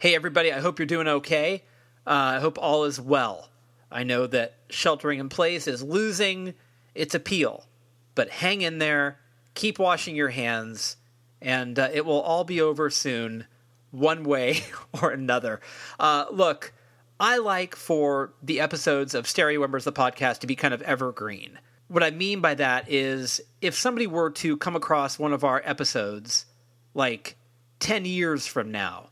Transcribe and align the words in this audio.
Hey, 0.00 0.14
everybody, 0.14 0.50
I 0.50 0.60
hope 0.60 0.78
you're 0.78 0.86
doing 0.86 1.08
okay. 1.08 1.62
Uh, 2.06 2.36
I 2.36 2.40
hope 2.40 2.56
all 2.58 2.84
is 2.84 2.98
well. 2.98 3.50
I 3.92 4.02
know 4.02 4.26
that 4.28 4.54
sheltering 4.70 5.18
in 5.18 5.28
place 5.28 5.66
is 5.66 5.82
losing 5.82 6.54
its 6.94 7.14
appeal, 7.14 7.66
but 8.14 8.30
hang 8.30 8.62
in 8.62 8.78
there, 8.78 9.18
keep 9.52 9.78
washing 9.78 10.16
your 10.16 10.30
hands, 10.30 10.96
and 11.42 11.78
uh, 11.78 11.90
it 11.92 12.06
will 12.06 12.22
all 12.22 12.44
be 12.44 12.62
over 12.62 12.88
soon, 12.88 13.44
one 13.90 14.24
way 14.24 14.62
or 15.02 15.10
another. 15.10 15.60
Uh, 15.98 16.24
look, 16.30 16.72
I 17.20 17.36
like 17.36 17.76
for 17.76 18.32
the 18.42 18.58
episodes 18.58 19.14
of 19.14 19.28
Stereo 19.28 19.62
Embers, 19.62 19.84
the 19.84 19.92
podcast, 19.92 20.38
to 20.38 20.46
be 20.46 20.56
kind 20.56 20.72
of 20.72 20.80
evergreen. 20.80 21.58
What 21.88 22.02
I 22.02 22.10
mean 22.10 22.40
by 22.40 22.54
that 22.54 22.90
is 22.90 23.42
if 23.60 23.74
somebody 23.74 24.06
were 24.06 24.30
to 24.30 24.56
come 24.56 24.76
across 24.76 25.18
one 25.18 25.34
of 25.34 25.44
our 25.44 25.60
episodes, 25.62 26.46
like 26.94 27.36
10 27.80 28.06
years 28.06 28.46
from 28.46 28.72
now, 28.72 29.09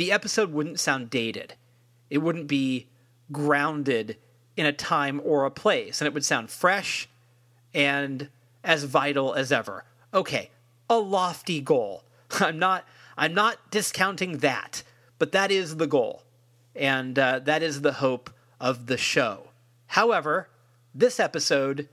the 0.00 0.12
episode 0.12 0.50
wouldn't 0.50 0.80
sound 0.80 1.10
dated. 1.10 1.52
It 2.08 2.18
wouldn't 2.18 2.46
be 2.46 2.86
grounded 3.30 4.16
in 4.56 4.64
a 4.64 4.72
time 4.72 5.20
or 5.22 5.44
a 5.44 5.50
place, 5.50 6.00
and 6.00 6.06
it 6.06 6.14
would 6.14 6.24
sound 6.24 6.48
fresh 6.48 7.06
and 7.74 8.30
as 8.64 8.84
vital 8.84 9.34
as 9.34 9.52
ever. 9.52 9.84
Okay, 10.14 10.48
a 10.88 10.96
lofty 10.96 11.60
goal. 11.60 12.04
I'm 12.40 12.58
not 12.58 12.86
I'm 13.18 13.34
not 13.34 13.70
discounting 13.70 14.38
that, 14.38 14.84
but 15.18 15.32
that 15.32 15.50
is 15.50 15.76
the 15.76 15.86
goal. 15.86 16.22
And 16.74 17.18
uh, 17.18 17.40
that 17.40 17.62
is 17.62 17.82
the 17.82 17.92
hope 17.92 18.30
of 18.58 18.86
the 18.86 18.96
show. 18.96 19.48
However, 19.88 20.48
this 20.94 21.20
episode, 21.20 21.90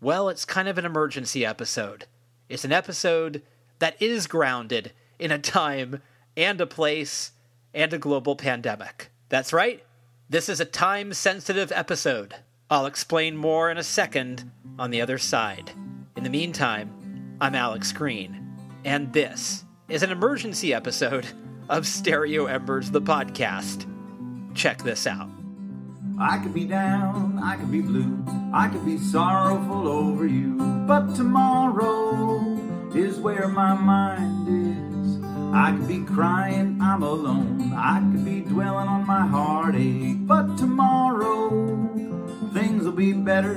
well, 0.00 0.28
it's 0.28 0.44
kind 0.44 0.66
of 0.66 0.76
an 0.76 0.84
emergency 0.84 1.46
episode. 1.46 2.06
It's 2.48 2.64
an 2.64 2.72
episode 2.72 3.42
that 3.78 3.94
is 4.02 4.26
grounded 4.26 4.90
in 5.20 5.30
a 5.30 5.38
time 5.38 6.02
and 6.36 6.60
a 6.60 6.66
place 6.66 7.30
and 7.74 7.92
a 7.92 7.98
global 7.98 8.36
pandemic. 8.36 9.10
That's 9.28 9.52
right, 9.52 9.84
this 10.30 10.48
is 10.48 10.60
a 10.60 10.64
time 10.64 11.12
sensitive 11.12 11.72
episode. 11.72 12.36
I'll 12.70 12.86
explain 12.86 13.36
more 13.36 13.70
in 13.70 13.76
a 13.76 13.82
second 13.82 14.50
on 14.78 14.90
the 14.90 15.00
other 15.00 15.18
side. 15.18 15.72
In 16.16 16.24
the 16.24 16.30
meantime, 16.30 17.36
I'm 17.40 17.54
Alex 17.54 17.92
Green, 17.92 18.56
and 18.84 19.12
this 19.12 19.64
is 19.88 20.02
an 20.02 20.10
emergency 20.10 20.72
episode 20.72 21.26
of 21.68 21.86
Stereo 21.86 22.46
Embers, 22.46 22.90
the 22.90 23.02
podcast. 23.02 23.86
Check 24.54 24.82
this 24.82 25.06
out. 25.06 25.28
I 26.18 26.38
could 26.38 26.54
be 26.54 26.64
down, 26.64 27.40
I 27.42 27.56
could 27.56 27.72
be 27.72 27.80
blue, 27.80 28.24
I 28.52 28.68
could 28.68 28.86
be 28.86 28.98
sorrowful 28.98 29.88
over 29.88 30.26
you, 30.26 30.56
but 30.86 31.14
tomorrow 31.16 32.56
is 32.94 33.18
where 33.18 33.48
my 33.48 33.74
mind 33.74 34.78
is. 34.78 34.83
I 35.54 35.70
could 35.70 35.86
be 35.86 36.02
crying, 36.02 36.80
I'm 36.82 37.04
alone. 37.04 37.72
I 37.74 38.00
could 38.00 38.24
be 38.24 38.40
dwelling 38.40 38.88
on 38.88 39.06
my 39.06 39.24
heartache. 39.24 40.26
But 40.26 40.58
tomorrow, 40.58 41.48
things 42.52 42.84
will 42.84 42.92
be 42.92 43.12
better. 43.12 43.54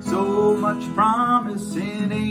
So 0.00 0.56
much 0.56 0.82
promise 0.94 1.76
in 1.76 2.10
a 2.10 2.24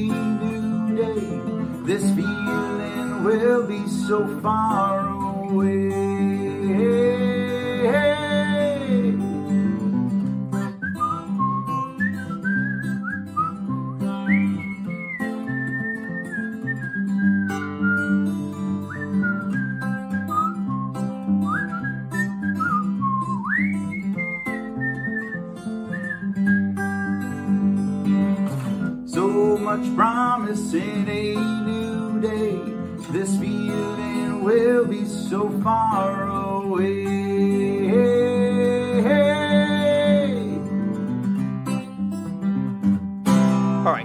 new 0.44 0.97
day. 0.97 1.39
This 1.85 2.03
feeling 2.13 3.23
will 3.23 3.66
be 3.67 3.88
so 3.88 4.27
far 4.41 5.07
away. 5.07 7.33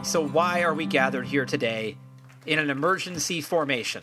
So 0.08 0.26
why 0.26 0.62
are 0.62 0.72
we 0.72 0.86
gathered 0.86 1.26
here 1.26 1.44
today 1.44 1.94
in 2.46 2.58
an 2.58 2.70
emergency 2.70 3.42
formation? 3.42 4.02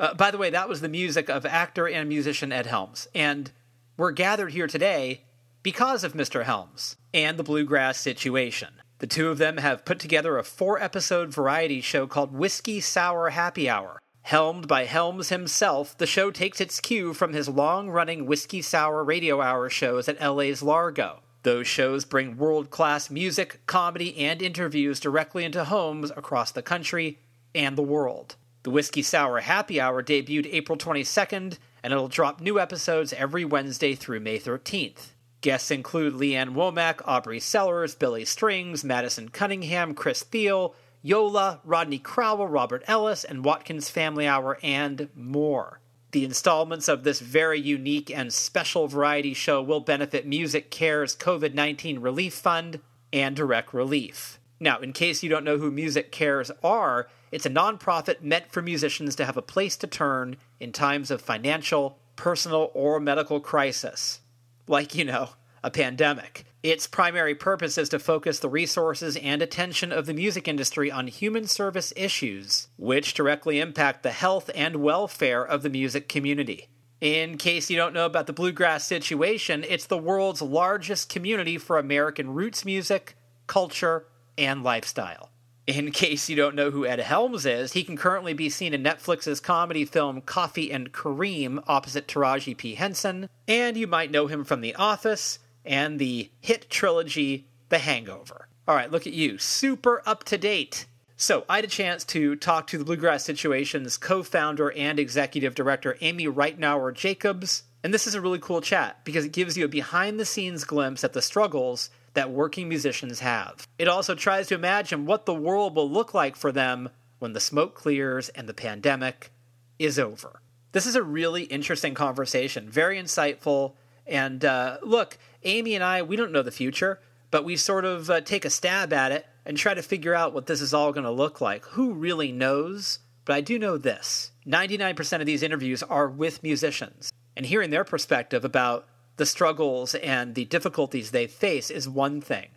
Uh, 0.00 0.12
by 0.12 0.32
the 0.32 0.38
way, 0.38 0.50
that 0.50 0.68
was 0.68 0.80
the 0.80 0.88
music 0.88 1.30
of 1.30 1.46
actor 1.46 1.88
and 1.88 2.08
musician 2.08 2.50
Ed 2.50 2.66
Helms. 2.66 3.06
And 3.14 3.52
we're 3.96 4.10
gathered 4.10 4.50
here 4.50 4.66
today 4.66 5.22
because 5.62 6.02
of 6.02 6.12
Mr. 6.12 6.42
Helms 6.42 6.96
and 7.14 7.38
the 7.38 7.44
bluegrass 7.44 8.00
situation. 8.00 8.70
The 8.98 9.06
two 9.06 9.28
of 9.28 9.38
them 9.38 9.58
have 9.58 9.84
put 9.84 10.00
together 10.00 10.38
a 10.38 10.42
four 10.42 10.82
episode 10.82 11.32
variety 11.32 11.80
show 11.82 12.08
called 12.08 12.32
Whiskey 12.32 12.80
Sour 12.80 13.30
Happy 13.30 13.68
Hour. 13.68 14.00
Helmed 14.22 14.66
by 14.66 14.86
Helms 14.86 15.28
himself, 15.28 15.96
the 15.96 16.06
show 16.06 16.32
takes 16.32 16.60
its 16.60 16.80
cue 16.80 17.14
from 17.14 17.32
his 17.32 17.48
long 17.48 17.90
running 17.90 18.26
Whiskey 18.26 18.60
Sour 18.60 19.04
radio 19.04 19.40
hour 19.40 19.70
shows 19.70 20.08
at 20.08 20.20
LA's 20.20 20.64
Largo. 20.64 21.20
Those 21.42 21.66
shows 21.66 22.04
bring 22.04 22.36
world 22.36 22.70
class 22.70 23.10
music, 23.10 23.60
comedy, 23.66 24.16
and 24.18 24.42
interviews 24.42 25.00
directly 25.00 25.44
into 25.44 25.64
homes 25.64 26.10
across 26.16 26.50
the 26.50 26.62
country 26.62 27.18
and 27.54 27.76
the 27.76 27.82
world. 27.82 28.36
The 28.64 28.70
Whiskey 28.70 29.02
Sour 29.02 29.40
Happy 29.40 29.80
Hour 29.80 30.02
debuted 30.02 30.52
April 30.52 30.76
22nd, 30.76 31.58
and 31.82 31.92
it'll 31.92 32.08
drop 32.08 32.40
new 32.40 32.58
episodes 32.58 33.12
every 33.12 33.44
Wednesday 33.44 33.94
through 33.94 34.20
May 34.20 34.38
13th. 34.38 35.12
Guests 35.40 35.70
include 35.70 36.14
Lee 36.14 36.34
Ann 36.34 36.54
Womack, 36.54 37.00
Aubrey 37.04 37.38
Sellers, 37.38 37.94
Billy 37.94 38.24
Strings, 38.24 38.82
Madison 38.82 39.28
Cunningham, 39.28 39.94
Chris 39.94 40.24
Thile, 40.24 40.74
Yola, 41.00 41.60
Rodney 41.64 42.00
Crowell, 42.00 42.48
Robert 42.48 42.82
Ellis, 42.88 43.22
and 43.22 43.44
Watkins 43.44 43.88
Family 43.88 44.26
Hour, 44.26 44.58
and 44.64 45.08
more. 45.14 45.80
The 46.12 46.24
installments 46.24 46.88
of 46.88 47.04
this 47.04 47.20
very 47.20 47.60
unique 47.60 48.10
and 48.10 48.32
special 48.32 48.88
variety 48.88 49.34
show 49.34 49.62
will 49.62 49.80
benefit 49.80 50.28
MusiCares 50.28 51.16
COVID 51.16 51.54
19 51.54 51.98
Relief 51.98 52.34
Fund 52.34 52.80
and 53.12 53.36
Direct 53.36 53.74
Relief. 53.74 54.38
Now, 54.60 54.78
in 54.78 54.92
case 54.92 55.22
you 55.22 55.28
don't 55.28 55.44
know 55.44 55.58
who 55.58 55.70
MusiCares 55.70 56.50
are, 56.64 57.08
it's 57.30 57.46
a 57.46 57.50
nonprofit 57.50 58.22
meant 58.22 58.50
for 58.50 58.62
musicians 58.62 59.14
to 59.16 59.24
have 59.24 59.36
a 59.36 59.42
place 59.42 59.76
to 59.76 59.86
turn 59.86 60.36
in 60.58 60.72
times 60.72 61.10
of 61.10 61.20
financial, 61.20 61.98
personal, 62.16 62.70
or 62.74 62.98
medical 62.98 63.38
crisis 63.38 64.20
like, 64.68 64.94
you 64.94 65.04
know, 65.04 65.30
a 65.62 65.70
pandemic. 65.70 66.44
Its 66.62 66.88
primary 66.88 67.34
purpose 67.34 67.78
is 67.78 67.88
to 67.88 67.98
focus 67.98 68.40
the 68.40 68.48
resources 68.48 69.16
and 69.16 69.40
attention 69.40 69.92
of 69.92 70.06
the 70.06 70.14
music 70.14 70.48
industry 70.48 70.90
on 70.90 71.06
human 71.06 71.46
service 71.46 71.92
issues, 71.94 72.68
which 72.76 73.14
directly 73.14 73.60
impact 73.60 74.02
the 74.02 74.10
health 74.10 74.50
and 74.54 74.76
welfare 74.76 75.44
of 75.44 75.62
the 75.62 75.70
music 75.70 76.08
community. 76.08 76.68
In 77.00 77.38
case 77.38 77.70
you 77.70 77.76
don't 77.76 77.94
know 77.94 78.06
about 78.06 78.26
the 78.26 78.32
bluegrass 78.32 78.84
situation, 78.84 79.64
it's 79.68 79.86
the 79.86 79.96
world's 79.96 80.42
largest 80.42 81.08
community 81.08 81.56
for 81.56 81.78
American 81.78 82.34
roots 82.34 82.64
music, 82.64 83.14
culture, 83.46 84.06
and 84.36 84.64
lifestyle. 84.64 85.30
In 85.68 85.90
case 85.92 86.28
you 86.28 86.34
don't 86.34 86.56
know 86.56 86.72
who 86.72 86.84
Ed 86.84 86.98
Helms 86.98 87.46
is, 87.46 87.74
he 87.74 87.84
can 87.84 87.96
currently 87.96 88.32
be 88.32 88.48
seen 88.48 88.74
in 88.74 88.82
Netflix's 88.82 89.38
comedy 89.38 89.84
film 89.84 90.22
Coffee 90.22 90.72
and 90.72 90.92
Kareem 90.92 91.62
opposite 91.68 92.08
Taraji 92.08 92.56
P. 92.56 92.74
Henson, 92.74 93.28
and 93.46 93.76
you 93.76 93.86
might 93.86 94.10
know 94.10 94.26
him 94.26 94.42
from 94.42 94.60
The 94.60 94.74
Office 94.74 95.38
and 95.64 95.98
the 95.98 96.30
hit 96.40 96.68
trilogy 96.70 97.46
The 97.68 97.78
Hangover. 97.78 98.48
All 98.66 98.74
right, 98.74 98.90
look 98.90 99.06
at 99.06 99.12
you, 99.12 99.38
super 99.38 100.02
up 100.06 100.24
to 100.24 100.38
date. 100.38 100.86
So, 101.16 101.44
I 101.48 101.56
had 101.56 101.64
a 101.64 101.68
chance 101.68 102.04
to 102.04 102.36
talk 102.36 102.68
to 102.68 102.78
the 102.78 102.84
Bluegrass 102.84 103.24
Situation's 103.24 103.96
co 103.96 104.22
founder 104.22 104.70
and 104.72 105.00
executive 105.00 105.54
director, 105.54 105.96
Amy 106.00 106.26
Reitnouer 106.26 106.94
Jacobs, 106.94 107.64
and 107.82 107.94
this 107.94 108.06
is 108.06 108.14
a 108.14 108.20
really 108.20 108.38
cool 108.38 108.60
chat 108.60 109.04
because 109.04 109.24
it 109.24 109.32
gives 109.32 109.56
you 109.56 109.64
a 109.64 109.68
behind 109.68 110.18
the 110.18 110.24
scenes 110.24 110.64
glimpse 110.64 111.04
at 111.04 111.12
the 111.12 111.22
struggles 111.22 111.90
that 112.14 112.30
working 112.30 112.68
musicians 112.68 113.20
have. 113.20 113.66
It 113.78 113.88
also 113.88 114.14
tries 114.14 114.48
to 114.48 114.54
imagine 114.54 115.06
what 115.06 115.26
the 115.26 115.34
world 115.34 115.76
will 115.76 115.90
look 115.90 116.14
like 116.14 116.36
for 116.36 116.50
them 116.50 116.90
when 117.18 117.32
the 117.32 117.40
smoke 117.40 117.74
clears 117.74 118.28
and 118.30 118.48
the 118.48 118.54
pandemic 118.54 119.30
is 119.78 119.98
over. 119.98 120.40
This 120.72 120.86
is 120.86 120.96
a 120.96 121.02
really 121.02 121.44
interesting 121.44 121.94
conversation, 121.94 122.68
very 122.68 123.00
insightful. 123.00 123.74
And 124.06 124.44
uh, 124.44 124.78
look, 124.82 125.18
Amy 125.44 125.74
and 125.74 125.84
I, 125.84 126.02
we 126.02 126.16
don't 126.16 126.32
know 126.32 126.42
the 126.42 126.50
future, 126.50 127.00
but 127.30 127.44
we 127.44 127.56
sort 127.56 127.84
of 127.84 128.10
uh, 128.10 128.20
take 128.20 128.44
a 128.44 128.50
stab 128.50 128.92
at 128.92 129.12
it 129.12 129.26
and 129.44 129.56
try 129.56 129.74
to 129.74 129.82
figure 129.82 130.14
out 130.14 130.34
what 130.34 130.46
this 130.46 130.60
is 130.60 130.74
all 130.74 130.92
going 130.92 131.04
to 131.04 131.10
look 131.10 131.40
like. 131.40 131.64
Who 131.66 131.92
really 131.92 132.32
knows? 132.32 132.98
But 133.24 133.36
I 133.36 133.40
do 133.40 133.58
know 133.58 133.76
this 133.76 134.32
99% 134.46 135.20
of 135.20 135.26
these 135.26 135.42
interviews 135.42 135.82
are 135.82 136.08
with 136.08 136.42
musicians. 136.42 137.10
And 137.36 137.46
hearing 137.46 137.70
their 137.70 137.84
perspective 137.84 138.44
about 138.44 138.86
the 139.16 139.26
struggles 139.26 139.94
and 139.94 140.34
the 140.34 140.44
difficulties 140.46 141.10
they 141.10 141.26
face 141.26 141.70
is 141.70 141.88
one 141.88 142.20
thing. 142.20 142.48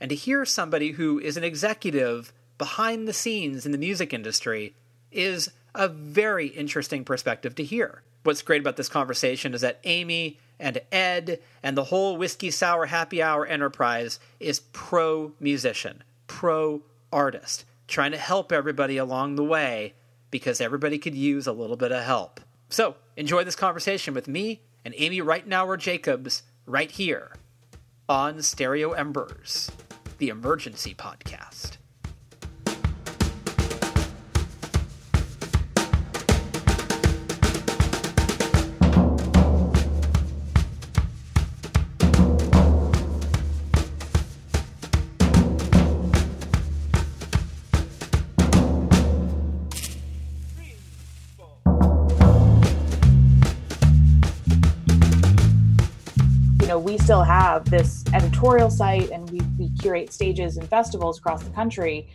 And 0.00 0.10
to 0.10 0.14
hear 0.14 0.44
somebody 0.44 0.92
who 0.92 1.18
is 1.18 1.36
an 1.36 1.44
executive 1.44 2.32
behind 2.56 3.08
the 3.08 3.12
scenes 3.12 3.64
in 3.66 3.72
the 3.72 3.78
music 3.78 4.12
industry 4.12 4.74
is 5.10 5.50
a 5.74 5.88
very 5.88 6.48
interesting 6.48 7.04
perspective 7.04 7.54
to 7.54 7.64
hear. 7.64 8.02
What's 8.24 8.42
great 8.42 8.60
about 8.60 8.76
this 8.76 8.88
conversation 8.88 9.54
is 9.54 9.60
that 9.62 9.80
Amy 9.84 10.38
and 10.60 10.80
Ed 10.90 11.40
and 11.62 11.76
the 11.76 11.84
whole 11.84 12.16
Whiskey 12.16 12.50
Sour 12.50 12.86
Happy 12.86 13.22
Hour 13.22 13.46
enterprise 13.46 14.18
is 14.40 14.60
pro 14.72 15.32
musician, 15.40 16.02
pro 16.26 16.82
artist, 17.12 17.64
trying 17.86 18.12
to 18.12 18.18
help 18.18 18.52
everybody 18.52 18.96
along 18.96 19.36
the 19.36 19.44
way 19.44 19.94
because 20.30 20.60
everybody 20.60 20.98
could 20.98 21.14
use 21.14 21.46
a 21.46 21.52
little 21.52 21.76
bit 21.76 21.92
of 21.92 22.04
help. 22.04 22.40
So, 22.68 22.96
enjoy 23.16 23.44
this 23.44 23.56
conversation 23.56 24.12
with 24.12 24.28
me 24.28 24.60
and 24.84 24.94
Amy 24.96 25.20
Reitnouer 25.20 25.78
Jacobs 25.78 26.42
right 26.66 26.90
here 26.90 27.32
on 28.08 28.42
Stereo 28.42 28.92
Embers, 28.92 29.70
the 30.18 30.28
emergency 30.28 30.94
podcast. 30.94 31.77
We 56.88 56.96
still 56.96 57.22
have 57.22 57.68
this 57.68 58.02
editorial 58.14 58.70
site 58.70 59.10
and 59.10 59.28
we, 59.28 59.40
we 59.58 59.70
curate 59.78 60.10
stages 60.10 60.56
and 60.56 60.66
festivals 60.70 61.18
across 61.18 61.42
the 61.42 61.50
country 61.50 62.08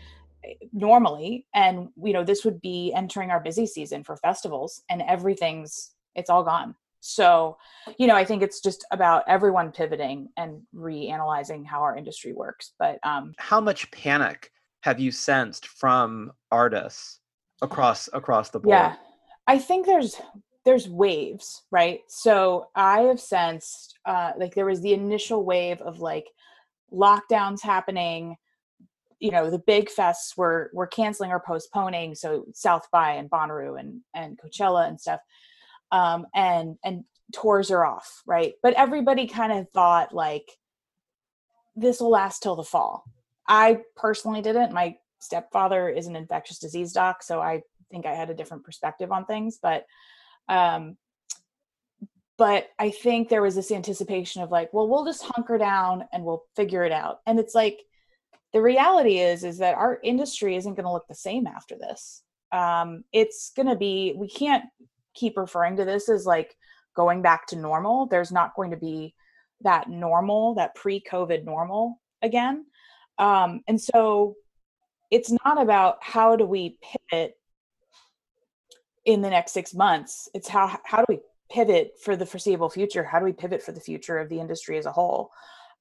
normally. 0.73 1.45
And 1.53 1.89
you 2.03 2.11
know 2.11 2.23
this 2.23 2.43
would 2.43 2.59
be 2.59 2.91
entering 2.95 3.29
our 3.29 3.39
busy 3.39 3.67
season 3.67 4.03
for 4.03 4.17
festivals 4.17 4.81
and 4.89 5.03
everything's 5.03 5.91
it's 6.15 6.27
all 6.27 6.43
gone. 6.43 6.73
So 7.01 7.57
you 7.99 8.07
know 8.07 8.15
i 8.15 8.25
think 8.25 8.41
it's 8.41 8.61
just 8.61 8.83
about 8.89 9.23
everyone 9.27 9.71
pivoting 9.71 10.29
and 10.37 10.61
reanalyzing 10.73 11.67
how 11.67 11.81
our 11.81 11.95
industry 11.95 12.33
works. 12.33 12.73
But 12.79 12.97
um 13.03 13.35
how 13.37 13.61
much 13.61 13.91
panic 13.91 14.49
have 14.81 14.99
you 14.99 15.11
sensed 15.11 15.67
from 15.67 16.31
artists 16.51 17.19
across 17.61 18.09
across 18.11 18.49
the 18.49 18.59
board? 18.59 18.73
Yeah. 18.73 18.95
I 19.45 19.59
think 19.59 19.85
there's 19.85 20.19
there's 20.65 20.87
waves, 20.87 21.63
right? 21.71 22.01
So 22.07 22.67
I 22.75 23.01
have 23.01 23.19
sensed 23.19 23.97
uh, 24.05 24.31
like 24.37 24.55
there 24.55 24.65
was 24.65 24.81
the 24.81 24.93
initial 24.93 25.43
wave 25.43 25.81
of 25.81 25.99
like 25.99 26.25
lockdowns 26.91 27.61
happening. 27.61 28.37
You 29.19 29.31
know, 29.31 29.49
the 29.49 29.59
big 29.59 29.89
fests 29.89 30.37
were 30.37 30.71
were 30.73 30.87
canceling 30.87 31.31
or 31.31 31.41
postponing. 31.45 32.15
So 32.15 32.45
South 32.53 32.87
by 32.91 33.13
and 33.13 33.29
Bonnaroo 33.29 33.79
and 33.79 34.01
and 34.13 34.39
Coachella 34.39 34.87
and 34.87 34.99
stuff, 34.99 35.19
um, 35.91 36.25
and 36.33 36.77
and 36.83 37.03
tours 37.33 37.71
are 37.71 37.85
off, 37.85 38.21
right? 38.25 38.53
But 38.61 38.73
everybody 38.75 39.27
kind 39.27 39.51
of 39.51 39.69
thought 39.71 40.13
like 40.13 40.49
this 41.75 41.99
will 41.99 42.11
last 42.11 42.41
till 42.41 42.55
the 42.55 42.63
fall. 42.63 43.03
I 43.47 43.79
personally 43.95 44.41
didn't. 44.41 44.73
My 44.73 44.95
stepfather 45.19 45.89
is 45.89 46.07
an 46.07 46.15
infectious 46.15 46.59
disease 46.59 46.93
doc, 46.93 47.23
so 47.23 47.41
I 47.41 47.63
think 47.91 48.05
I 48.05 48.13
had 48.13 48.29
a 48.29 48.33
different 48.33 48.63
perspective 48.63 49.11
on 49.11 49.25
things, 49.25 49.59
but 49.61 49.85
um, 50.49 50.97
but 52.37 52.67
I 52.79 52.89
think 52.89 53.29
there 53.29 53.41
was 53.41 53.55
this 53.55 53.71
anticipation 53.71 54.41
of 54.41 54.51
like, 54.51 54.73
well, 54.73 54.87
we'll 54.87 55.05
just 55.05 55.23
hunker 55.23 55.57
down 55.57 56.05
and 56.11 56.23
we'll 56.23 56.43
figure 56.55 56.83
it 56.83 56.91
out. 56.91 57.19
And 57.25 57.39
it's 57.39 57.53
like 57.55 57.79
the 58.53 58.61
reality 58.61 59.19
is 59.19 59.43
is 59.43 59.59
that 59.59 59.75
our 59.75 59.99
industry 60.03 60.55
isn't 60.55 60.73
going 60.73 60.85
to 60.85 60.91
look 60.91 61.07
the 61.07 61.15
same 61.15 61.47
after 61.47 61.75
this. 61.77 62.23
Um, 62.51 63.03
it's 63.11 63.51
going 63.55 63.67
to 63.67 63.75
be 63.75 64.13
we 64.17 64.29
can't 64.29 64.65
keep 65.13 65.37
referring 65.37 65.77
to 65.77 65.85
this 65.85 66.09
as 66.09 66.25
like 66.25 66.55
going 66.95 67.21
back 67.21 67.47
to 67.47 67.55
normal. 67.55 68.07
There's 68.07 68.31
not 68.31 68.55
going 68.55 68.71
to 68.71 68.77
be 68.77 69.13
that 69.61 69.89
normal, 69.89 70.55
that 70.55 70.75
pre-COVID 70.75 71.45
normal 71.45 71.99
again. 72.21 72.65
Um, 73.17 73.61
and 73.67 73.79
so 73.79 74.35
it's 75.11 75.31
not 75.45 75.61
about 75.61 75.97
how 76.01 76.35
do 76.35 76.45
we 76.45 76.77
pivot 76.81 77.35
in 79.05 79.21
the 79.21 79.29
next 79.29 79.51
six 79.51 79.73
months 79.73 80.29
it's 80.33 80.47
how 80.47 80.79
how 80.85 80.99
do 80.99 81.05
we 81.09 81.19
pivot 81.51 81.93
for 82.01 82.15
the 82.15 82.25
foreseeable 82.25 82.69
future? 82.69 83.03
How 83.03 83.19
do 83.19 83.25
we 83.25 83.33
pivot 83.33 83.61
for 83.61 83.73
the 83.73 83.79
future 83.79 84.17
of 84.17 84.29
the 84.29 84.39
industry 84.39 84.77
as 84.77 84.85
a 84.85 84.91
whole? 84.91 85.31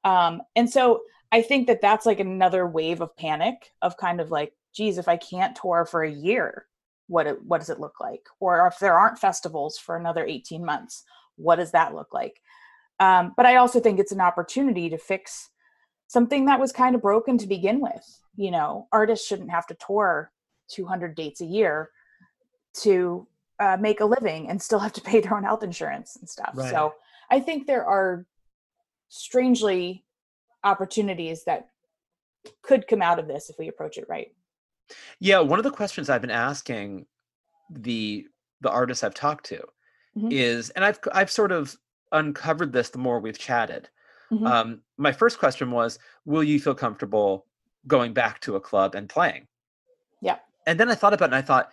Um, 0.05 0.43
and 0.57 0.69
so 0.69 1.03
i 1.31 1.41
think 1.41 1.67
that 1.67 1.81
that's 1.81 2.05
like 2.05 2.21
another 2.21 2.67
wave 2.67 3.01
of 3.01 3.17
panic 3.17 3.73
of 3.81 3.97
kind 3.97 4.21
of 4.21 4.31
like 4.31 4.53
geez 4.75 4.99
if 4.99 5.09
i 5.09 5.17
can't 5.17 5.57
tour 5.57 5.87
for 5.87 6.03
a 6.03 6.11
year 6.11 6.67
what 7.09 7.27
it, 7.27 7.43
what 7.45 7.59
does 7.59 7.69
it 7.69 7.81
look 7.81 8.01
like? 8.01 8.27
Or 8.41 8.67
if 8.67 8.79
there 8.79 8.99
aren't 8.99 9.19
festivals 9.19 9.77
for 9.77 9.97
another 9.97 10.25
18 10.25 10.65
months 10.65 11.05
what 11.37 11.57
does 11.57 11.73
that 11.73 11.95
look 11.95 12.13
like? 12.13 12.41
Um, 13.01 13.33
but 13.37 13.47
i 13.47 13.57
also 13.57 13.81
think 13.81 13.99
it's 13.99 14.13
an 14.13 14.21
opportunity 14.21 14.91
to 14.91 14.99
fix 14.99 15.51
something 16.09 16.45
that 16.47 16.61
was 16.61 16.73
kind 16.73 16.95
of 16.95 17.03
broken 17.03 17.39
to 17.39 17.47
begin 17.47 17.81
with. 17.81 18.21
You 18.37 18.51
know 18.51 18.89
artists 18.93 19.27
shouldn't 19.27 19.51
have 19.51 19.67
to 19.69 19.77
tour 19.87 20.33
200 20.69 21.15
dates 21.15 21.41
a 21.41 21.47
year 21.47 21.91
to 22.75 23.27
uh, 23.59 23.77
make 23.79 24.01
a 24.01 24.05
living 24.05 24.49
and 24.49 24.61
still 24.61 24.79
have 24.79 24.93
to 24.93 25.01
pay 25.01 25.21
their 25.21 25.35
own 25.35 25.45
health 25.45 25.63
insurance 25.63 26.17
and 26.17 26.29
stuff. 26.29 26.53
Right. 26.55 26.71
So 26.71 26.95
I 27.31 27.41
think 27.41 27.67
there 27.67 27.85
are 27.85 28.27
strangely 29.09 30.05
opportunities 30.65 31.45
that 31.45 31.69
could 32.63 32.89
come 32.89 33.03
out 33.03 33.19
of 33.19 33.29
this 33.29 33.51
if 33.51 33.57
we 33.59 33.69
approach 33.69 33.99
it 33.99 34.07
right. 34.09 34.33
Yeah, 35.21 35.41
one 35.41 35.59
of 35.59 35.65
the 35.65 35.71
questions 35.71 36.11
I've 36.11 36.21
been 36.21 36.31
asking 36.31 37.07
the 37.71 38.27
the 38.61 38.71
artists 38.71 39.03
I've 39.03 39.15
talked 39.15 39.47
to 39.47 39.65
mm-hmm. 40.17 40.29
is, 40.31 40.71
and 40.71 40.85
I've 40.85 40.99
I've 41.13 41.31
sort 41.31 41.53
of 41.53 41.77
uncovered 42.11 42.73
this 42.73 42.91
the 42.91 42.99
more 42.99 43.21
we've 43.21 43.39
chatted. 43.39 43.89
Mm-hmm. 44.31 44.47
Um, 44.47 44.81
my 44.97 45.13
first 45.13 45.39
question 45.39 45.71
was, 45.71 45.99
will 46.25 46.45
you 46.45 46.59
feel 46.61 46.75
comfortable 46.75 47.47
going 47.87 48.13
back 48.13 48.41
to 48.41 48.57
a 48.57 48.61
club 48.61 48.95
and 48.95 49.09
playing? 49.09 49.47
Yeah. 50.21 50.37
And 50.67 50.79
then 50.79 50.89
I 50.89 50.95
thought 50.95 51.13
about 51.13 51.27
it 51.27 51.35
and 51.35 51.35
I 51.35 51.43
thought, 51.43 51.71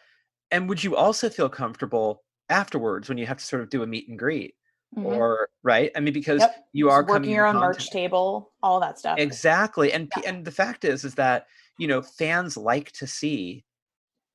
and 0.51 0.67
would 0.69 0.83
you 0.83 0.95
also 0.95 1.29
feel 1.29 1.49
comfortable 1.49 2.23
afterwards 2.49 3.09
when 3.09 3.17
you 3.17 3.25
have 3.25 3.37
to 3.37 3.45
sort 3.45 3.61
of 3.61 3.69
do 3.69 3.83
a 3.83 3.87
meet 3.87 4.07
and 4.09 4.17
greet 4.17 4.55
mm-hmm. 4.95 5.05
or 5.05 5.49
right 5.63 5.91
i 5.95 5.99
mean 5.99 6.13
because 6.13 6.41
yep. 6.41 6.65
you 6.73 6.89
are 6.89 7.05
working 7.05 7.31
your 7.31 7.45
own 7.45 7.57
merch 7.57 7.89
table 7.89 8.51
all 8.63 8.79
that 8.79 8.97
stuff 8.97 9.17
exactly 9.17 9.93
and 9.93 10.11
yeah. 10.17 10.29
and 10.29 10.45
the 10.45 10.51
fact 10.51 10.83
is 10.83 11.03
is 11.03 11.15
that 11.15 11.47
you 11.77 11.87
know 11.87 12.01
fans 12.01 12.57
like 12.57 12.91
to 12.91 13.05
see 13.05 13.63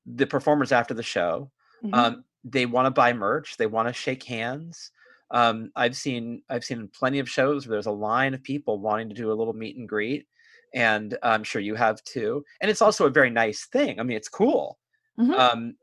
the 0.05 0.25
performers 0.25 0.71
after 0.71 0.93
the 0.93 1.03
show 1.03 1.51
mm-hmm. 1.83 1.93
um, 1.93 2.23
they 2.43 2.65
want 2.65 2.85
to 2.85 2.91
buy 2.91 3.11
merch 3.11 3.57
they 3.57 3.67
want 3.67 3.87
to 3.87 3.93
shake 3.93 4.23
hands 4.23 4.91
um, 5.31 5.71
i've 5.75 5.95
seen 5.95 6.41
i've 6.49 6.63
seen 6.63 6.89
plenty 6.93 7.19
of 7.19 7.29
shows 7.29 7.67
where 7.67 7.75
there's 7.75 7.87
a 7.87 7.91
line 7.91 8.33
of 8.33 8.43
people 8.43 8.79
wanting 8.79 9.09
to 9.09 9.15
do 9.15 9.31
a 9.31 9.33
little 9.33 9.53
meet 9.53 9.75
and 9.77 9.89
greet 9.89 10.25
and 10.73 11.17
i'm 11.23 11.43
sure 11.43 11.61
you 11.61 11.75
have 11.75 12.01
too 12.03 12.43
and 12.61 12.69
it's 12.69 12.81
also 12.81 13.05
a 13.05 13.09
very 13.09 13.29
nice 13.29 13.65
thing 13.65 13.99
i 13.99 14.03
mean 14.03 14.15
it's 14.15 14.29
cool 14.29 14.77
mm-hmm. 15.19 15.33
um, 15.33 15.75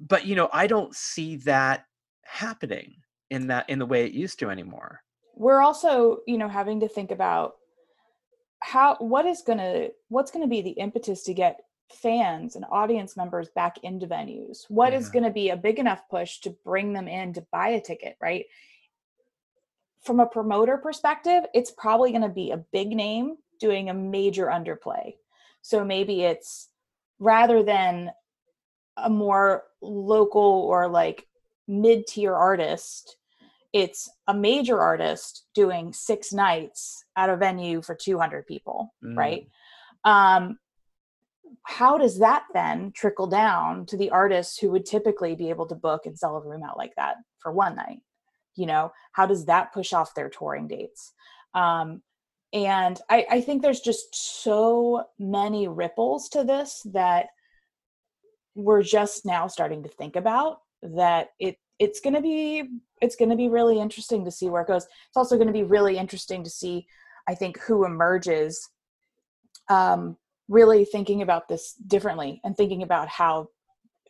but 0.00 0.26
you 0.26 0.34
know 0.34 0.48
i 0.52 0.66
don't 0.66 0.94
see 0.94 1.36
that 1.36 1.84
happening 2.24 2.96
in 3.30 3.48
that 3.48 3.68
in 3.68 3.78
the 3.78 3.86
way 3.86 4.04
it 4.04 4.12
used 4.12 4.38
to 4.38 4.50
anymore. 4.50 5.02
We're 5.34 5.60
also 5.60 6.18
you 6.26 6.38
know 6.38 6.48
having 6.48 6.80
to 6.80 6.88
think 6.88 7.10
about 7.10 7.54
how 8.60 8.96
what 8.98 9.26
is 9.26 9.42
going 9.42 9.58
to 9.58 9.90
what's 10.08 10.30
going 10.30 10.44
to 10.44 10.50
be 10.50 10.62
the 10.62 10.70
impetus 10.70 11.24
to 11.24 11.34
get 11.34 11.60
fans 11.92 12.56
and 12.56 12.64
audience 12.70 13.16
members 13.16 13.48
back 13.50 13.76
into 13.82 14.06
venues? 14.06 14.64
What 14.68 14.92
yeah. 14.92 14.98
is 14.98 15.10
going 15.10 15.24
to 15.24 15.30
be 15.30 15.50
a 15.50 15.56
big 15.56 15.78
enough 15.78 16.02
push 16.08 16.40
to 16.40 16.56
bring 16.64 16.92
them 16.92 17.08
in 17.08 17.34
to 17.34 17.46
buy 17.52 17.68
a 17.68 17.80
ticket 17.80 18.16
right? 18.20 18.46
From 20.02 20.20
a 20.20 20.26
promoter 20.26 20.76
perspective 20.76 21.44
it's 21.52 21.70
probably 21.70 22.10
going 22.10 22.22
to 22.22 22.28
be 22.28 22.50
a 22.52 22.64
big 22.72 22.88
name 22.88 23.36
doing 23.60 23.90
a 23.90 23.94
major 23.94 24.46
underplay. 24.46 25.14
So 25.62 25.84
maybe 25.84 26.22
it's 26.22 26.68
rather 27.18 27.62
than 27.62 28.10
a 28.96 29.10
more 29.10 29.64
local 29.80 30.42
or 30.42 30.88
like 30.88 31.26
mid-tier 31.66 32.34
artist 32.34 33.16
it's 33.74 34.08
a 34.28 34.34
major 34.34 34.80
artist 34.80 35.46
doing 35.52 35.92
six 35.92 36.32
nights 36.32 37.04
at 37.16 37.28
a 37.28 37.36
venue 37.36 37.82
for 37.82 37.94
200 37.94 38.46
people 38.46 38.94
mm. 39.04 39.16
right? 39.16 39.48
Um 40.04 40.58
how 41.62 41.96
does 41.96 42.18
that 42.18 42.44
then 42.52 42.92
trickle 42.94 43.26
down 43.26 43.86
to 43.86 43.96
the 43.96 44.10
artists 44.10 44.58
who 44.58 44.70
would 44.70 44.84
typically 44.84 45.34
be 45.34 45.50
able 45.50 45.66
to 45.66 45.74
book 45.74 46.04
and 46.04 46.18
sell 46.18 46.36
a 46.36 46.40
room 46.40 46.62
out 46.62 46.76
like 46.76 46.94
that 46.96 47.16
for 47.38 47.52
one 47.52 47.74
night? 47.74 48.00
You 48.54 48.66
know 48.66 48.92
how 49.12 49.26
does 49.26 49.46
that 49.46 49.72
push 49.72 49.92
off 49.92 50.14
their 50.14 50.30
touring 50.30 50.68
dates? 50.68 51.12
Um 51.52 52.02
and 52.52 53.00
I, 53.10 53.26
I 53.28 53.40
think 53.40 53.62
there's 53.62 53.80
just 53.80 54.14
so 54.42 55.06
many 55.18 55.66
ripples 55.66 56.28
to 56.30 56.44
this 56.44 56.86
that 56.92 57.26
we're 58.54 58.82
just 58.82 59.26
now 59.26 59.46
starting 59.46 59.82
to 59.82 59.88
think 59.88 60.16
about 60.16 60.60
that 60.82 61.30
it 61.38 61.56
it's 61.78 62.00
going 62.00 62.14
to 62.14 62.20
be 62.20 62.64
it's 63.00 63.16
going 63.16 63.30
to 63.30 63.36
be 63.36 63.48
really 63.48 63.80
interesting 63.80 64.24
to 64.24 64.30
see 64.30 64.48
where 64.48 64.62
it 64.62 64.68
goes. 64.68 64.84
It's 64.84 65.16
also 65.16 65.36
going 65.36 65.48
to 65.48 65.52
be 65.52 65.64
really 65.64 65.98
interesting 65.98 66.44
to 66.44 66.50
see 66.50 66.86
i 67.26 67.34
think 67.34 67.58
who 67.60 67.84
emerges 67.84 68.68
um 69.70 70.16
really 70.48 70.84
thinking 70.84 71.22
about 71.22 71.48
this 71.48 71.74
differently 71.86 72.40
and 72.44 72.54
thinking 72.54 72.82
about 72.82 73.08
how 73.08 73.48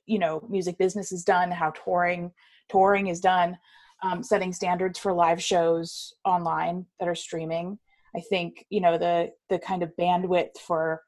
you 0.04 0.18
know 0.18 0.44
music 0.50 0.76
business 0.78 1.12
is 1.12 1.22
done 1.22 1.50
how 1.50 1.70
touring 1.70 2.32
touring 2.68 3.06
is 3.06 3.20
done 3.20 3.56
um, 4.04 4.22
setting 4.22 4.52
standards 4.52 4.98
for 4.98 5.12
live 5.12 5.42
shows 5.42 6.14
online 6.24 6.84
that 7.00 7.08
are 7.08 7.14
streaming. 7.14 7.78
I 8.14 8.20
think 8.20 8.64
you 8.70 8.80
know 8.80 8.98
the 8.98 9.32
the 9.48 9.58
kind 9.58 9.82
of 9.82 9.92
bandwidth 9.98 10.58
for 10.58 11.02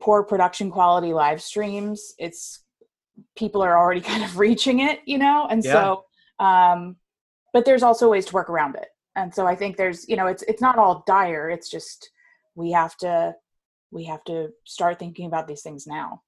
poor 0.00 0.22
production 0.22 0.70
quality 0.70 1.12
live 1.12 1.40
streams 1.42 2.14
it's 2.18 2.64
people 3.36 3.62
are 3.62 3.78
already 3.78 4.00
kind 4.12 4.24
of 4.24 4.38
reaching 4.38 4.80
it 4.80 5.00
you 5.06 5.18
know 5.18 5.46
and 5.50 5.64
yeah. 5.64 5.72
so 5.72 6.04
um 6.44 6.96
but 7.52 7.64
there's 7.64 7.82
also 7.82 8.10
ways 8.10 8.26
to 8.26 8.34
work 8.34 8.50
around 8.50 8.74
it 8.76 8.88
and 9.16 9.34
so 9.34 9.46
i 9.46 9.54
think 9.54 9.76
there's 9.76 10.08
you 10.08 10.16
know 10.16 10.26
it's 10.26 10.42
it's 10.44 10.62
not 10.62 10.78
all 10.78 11.02
dire 11.06 11.48
it's 11.50 11.70
just 11.70 12.10
we 12.54 12.70
have 12.70 12.96
to 12.96 13.34
we 13.90 14.04
have 14.04 14.22
to 14.24 14.48
start 14.64 14.98
thinking 14.98 15.26
about 15.26 15.46
these 15.46 15.62
things 15.62 15.86
now 15.86 16.20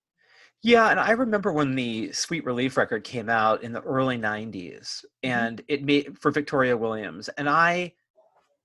yeah, 0.63 0.91
and 0.91 0.99
I 0.99 1.13
remember 1.13 1.53
when 1.53 1.77
the 1.77 2.11
Sweet 2.13 2.45
Relief 2.45 2.77
record 2.77 3.05
came 3.05 3.29
out 3.29 3.63
in 3.63 3.73
the 3.73 3.81
early 3.83 4.19
90s 4.19 4.51
mm-hmm. 4.51 5.31
and 5.31 5.63
it 5.69 5.85
made 5.85 6.19
for 6.19 6.33
Victoria 6.33 6.77
Williams 6.77 7.29
and 7.39 7.49
I 7.49 7.93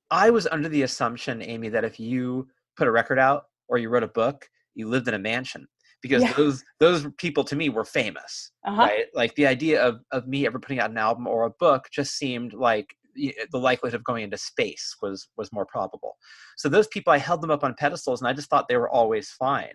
I 0.10 0.30
was 0.30 0.48
under 0.48 0.70
the 0.70 0.84
assumption 0.84 1.42
Amy 1.42 1.70
that 1.70 1.84
if 1.84 2.00
you 2.00 2.48
put 2.78 2.88
a 2.88 2.92
record 2.92 3.20
out 3.20 3.46
or 3.68 3.78
you 3.78 3.90
wrote 3.90 4.04
a 4.04 4.08
book, 4.08 4.48
you 4.76 4.88
lived 4.88 5.08
in 5.08 5.14
a 5.14 5.20
mansion 5.20 5.68
because 6.02 6.24
yeah. 6.24 6.34
those 6.34 6.64
those 6.80 7.08
people 7.18 7.44
to 7.46 7.56
me 7.56 7.70
were 7.70 7.86
famous, 7.86 8.52
uh-huh. 8.66 8.82
right? 8.82 9.06
Like 9.14 9.36
the 9.36 9.48
idea 9.48 9.82
of 9.82 10.00
of 10.12 10.28
me 10.28 10.46
ever 10.46 10.60
putting 10.60 10.80
out 10.80 10.92
an 10.92 10.98
album 10.98 11.28
or 11.28 11.46
a 11.46 11.52
book 11.60 11.86
just 11.92 12.18
seemed 12.18 12.54
like 12.54 12.88
the 13.16 13.60
likelihood 13.60 13.96
of 13.96 14.04
going 14.04 14.24
into 14.24 14.38
space 14.38 14.96
was 15.02 15.28
was 15.38 15.52
more 15.52 15.66
probable. 15.66 16.16
So 16.58 16.70
those 16.70 16.88
people 16.88 17.14
I 17.14 17.18
held 17.18 17.42
them 17.42 17.52
up 17.52 17.64
on 17.64 17.76
pedestals 17.76 18.22
and 18.22 18.28
I 18.28 18.34
just 18.34 18.50
thought 18.50 18.68
they 18.68 18.78
were 18.78 18.90
always 18.90 19.30
fine 19.30 19.74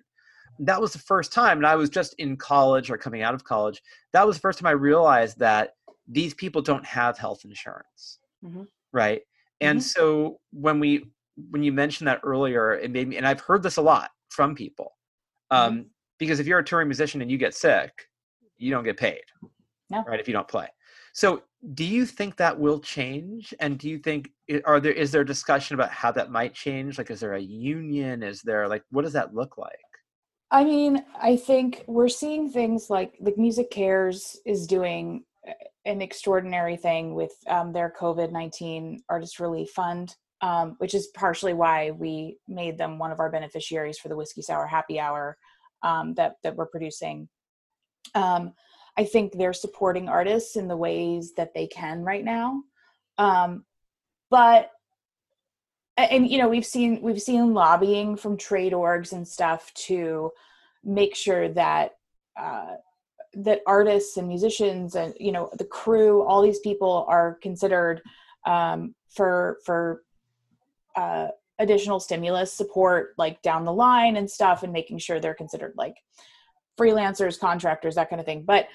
that 0.61 0.81
was 0.81 0.93
the 0.93 0.99
first 0.99 1.33
time, 1.33 1.59
and 1.59 1.67
I 1.67 1.76
was 1.76 1.90
just 1.90 2.14
in 2.19 2.37
college 2.37 2.90
or 2.90 2.99
coming 2.99 3.23
out 3.23 3.35
of 3.35 3.45
college. 3.45 3.81
That 4.12 4.26
was 4.26 4.37
the 4.37 4.40
first 4.40 4.59
time 4.59 4.67
I 4.67 4.73
realized 4.73 5.38
that 5.38 5.71
these 6.07 6.35
people 6.35 6.62
don't 6.62 6.85
have 6.87 7.19
health 7.19 7.40
insurance, 7.45 8.19
mm-hmm. 8.45 8.62
right? 8.93 9.21
And 9.61 9.78
mm-hmm. 9.78 9.85
so 9.85 10.40
when 10.52 10.81
we 10.81 11.05
when 11.50 11.62
you 11.62 11.73
mentioned 11.73 12.09
that 12.09 12.21
earlier, 12.25 12.75
it 12.75 12.90
made 12.90 13.09
me, 13.09 13.17
and 13.17 13.26
I've 13.26 13.40
heard 13.40 13.62
this 13.62 13.76
a 13.76 13.83
lot 13.83 14.11
from 14.29 14.55
people, 14.55 14.93
um, 15.51 15.73
mm-hmm. 15.73 15.83
because 16.19 16.41
if 16.41 16.47
you're 16.47 16.59
a 16.59 16.65
touring 16.65 16.89
musician 16.89 17.23
and 17.23 17.31
you 17.31 17.39
get 17.39 17.55
sick, 17.55 17.93
you 18.57 18.71
don't 18.71 18.85
get 18.85 18.97
paid, 18.97 19.23
no. 19.91 20.05
right? 20.07 20.21
If 20.21 20.29
you 20.29 20.35
don't 20.35 20.49
play. 20.49 20.69
So, 21.13 21.43
do 21.75 21.85
you 21.85 22.07
think 22.07 22.37
that 22.37 22.59
will 22.59 22.79
change? 22.79 23.53
And 23.61 23.79
do 23.79 23.89
you 23.89 23.99
think 23.99 24.31
are 24.65 24.81
there 24.81 24.93
is 24.93 25.11
there 25.11 25.25
discussion 25.25 25.75
about 25.75 25.91
how 25.91 26.13
that 26.13 26.31
might 26.31 26.55
change? 26.55 26.99
Like, 26.99 27.11
is 27.11 27.21
there 27.21 27.35
a 27.35 27.41
union? 27.41 28.23
Is 28.23 28.43
there 28.43 28.69
like 28.69 28.83
what 28.91 29.03
does 29.03 29.15
that 29.15 29.35
look 29.35 29.59
like? 29.59 29.79
I 30.51 30.65
mean, 30.65 31.05
I 31.21 31.37
think 31.37 31.85
we're 31.87 32.09
seeing 32.09 32.51
things 32.51 32.89
like 32.89 33.15
like 33.21 33.37
MusiCares 33.37 34.37
is 34.47 34.67
doing 34.67 35.25
an 35.85 36.03
extraordinary 36.03 36.77
thing 36.77 37.15
with 37.15 37.33
um, 37.49 37.73
their 37.73 37.93
COVID 37.99 38.33
nineteen 38.33 39.03
artist 39.09 39.41
relief 39.41 39.71
fund, 39.71 40.15
um, 40.40 40.76
which 40.78 40.95
is 40.95 41.09
partially 41.09 41.54
why 41.54 41.90
we 41.90 42.38
made 42.47 42.78
them 42.78 42.99
one 42.99 43.11
of 43.11 43.21
our 43.21 43.30
beneficiaries 43.30 43.99
for 43.99 44.09
the 44.09 44.16
whiskey 44.16 44.42
sour 44.42 44.66
happy 44.66 45.00
hour 45.00 45.37
um, 45.83 46.14
that 46.14 46.37
that 46.42 46.57
we're 46.57 46.66
producing. 46.66 47.28
Um, 48.14 48.52
I 48.97 49.04
think 49.04 49.33
they're 49.33 49.52
supporting 49.52 50.09
artists 50.09 50.57
in 50.57 50.68
the 50.68 50.76
ways 50.76 51.33
that 51.37 51.54
they 51.54 51.66
can 51.66 52.02
right 52.02 52.25
now, 52.25 52.62
um, 53.16 53.64
but 54.30 54.71
and 55.97 56.30
you 56.30 56.38
know 56.38 56.49
we've 56.49 56.66
seen 56.66 57.00
we've 57.02 57.23
seen 57.23 57.54
lobbying 57.54 58.16
from 58.16 58.37
trade 58.37 58.73
orgs 58.73 59.12
and 59.12 59.26
stuff 59.26 59.73
to 59.75 60.30
make 60.85 61.14
sure 61.14 61.49
that 61.49 61.97
uh, 62.40 62.75
that 63.35 63.61
artists 63.66 64.16
and 64.16 64.28
musicians 64.28 64.95
and 64.95 65.14
you 65.18 65.33
know 65.33 65.50
the 65.59 65.64
crew 65.64 66.23
all 66.23 66.40
these 66.40 66.61
people 66.61 67.04
are 67.09 67.38
considered 67.42 68.00
um, 68.47 68.95
for 69.09 69.59
for 69.64 70.02
uh, 70.99 71.28
additional 71.59 72.00
stimulus 72.00 72.52
support 72.52 73.14
like 73.19 73.40
down 73.43 73.64
the 73.64 73.73
line 73.73 74.17
and 74.17 74.31
stuff 74.31 74.62
and 74.62 74.73
making 74.73 74.99
sure 74.99 75.19
they're 75.19 75.35
considered 75.35 75.75
like 75.76 75.97
freelancers 76.78 77.38
contractors 77.38 77.97
that 77.97 78.09
kind 78.09 78.21
of 78.21 78.26
thing. 78.26 78.45
But 78.45 78.69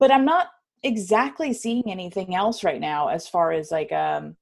but 0.00 0.10
i'm 0.10 0.24
not 0.24 0.48
exactly 0.82 1.52
seeing 1.52 1.84
anything 1.86 2.34
else 2.34 2.64
right 2.64 2.80
now 2.80 3.08
as 3.08 3.28
far 3.28 3.52
as 3.52 3.70
like 3.70 3.92
um 3.92 4.34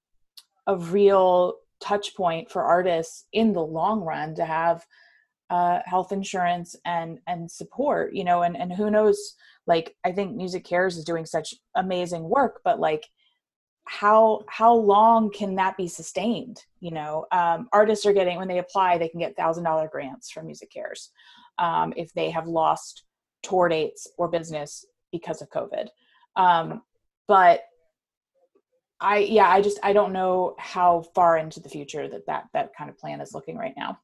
a 0.68 0.76
real 0.76 1.54
touch 1.80 2.14
point 2.16 2.50
for 2.50 2.62
artists 2.62 3.26
in 3.32 3.52
the 3.52 3.60
long 3.60 4.00
run 4.00 4.34
to 4.34 4.44
have 4.44 4.86
uh, 5.50 5.80
health 5.86 6.12
insurance 6.12 6.76
and 6.84 7.18
and 7.26 7.50
support 7.50 8.14
you 8.14 8.22
know 8.22 8.42
and 8.42 8.56
and 8.56 8.72
who 8.72 8.90
knows 8.90 9.34
like 9.66 9.96
i 10.04 10.12
think 10.12 10.36
MusiCares 10.36 10.98
is 10.98 11.04
doing 11.04 11.24
such 11.24 11.54
amazing 11.74 12.28
work 12.28 12.60
but 12.64 12.78
like 12.78 13.06
how 13.88 14.42
how 14.49 14.75
long 14.75 15.30
can 15.30 15.54
that 15.57 15.76
be 15.76 15.88
sustained 15.88 16.62
you 16.80 16.90
know? 16.90 17.26
Um, 17.33 17.68
artists 17.73 18.07
are 18.07 18.12
getting 18.12 18.38
when 18.38 18.49
they 18.49 18.59
apply 18.59 18.99
they 18.99 19.09
can 19.09 19.21
get 19.21 19.37
thousand 19.37 19.64
dollar 19.64 19.88
grants 19.88 20.30
from 20.30 20.47
MusiCares 20.47 21.09
um, 21.59 21.92
if 21.97 22.12
they 22.12 22.30
have 22.30 22.47
lost 22.47 23.04
tour 23.42 23.68
dates 23.68 24.07
or 24.16 24.28
business 24.28 24.85
because 25.12 25.42
of 25.42 25.50
covid. 25.50 25.88
Um, 26.37 26.83
but 27.26 27.62
I 29.00 29.18
yeah, 29.18 29.49
I 29.49 29.61
just 29.61 29.78
I 29.83 29.92
don't 29.92 30.12
know 30.12 30.54
how 30.59 31.02
far 31.14 31.38
into 31.38 31.61
the 31.61 31.68
future 31.68 32.09
that 32.09 32.26
that 32.26 32.45
that 32.52 32.71
kind 32.76 32.90
of 32.90 32.99
plan 32.99 33.21
is 33.21 33.35
looking 33.35 33.57
right 33.57 33.75
now. 33.76 33.99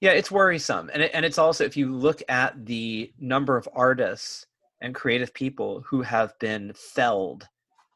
Yeah, 0.00 0.10
it's 0.10 0.30
worrisome, 0.30 0.90
and 0.92 1.02
it, 1.02 1.10
and 1.14 1.24
it's 1.24 1.38
also 1.38 1.64
if 1.64 1.76
you 1.76 1.94
look 1.94 2.22
at 2.28 2.66
the 2.66 3.12
number 3.18 3.56
of 3.56 3.68
artists 3.74 4.46
and 4.80 4.94
creative 4.94 5.32
people 5.32 5.82
who 5.86 6.02
have 6.02 6.38
been 6.40 6.72
felled 6.74 7.48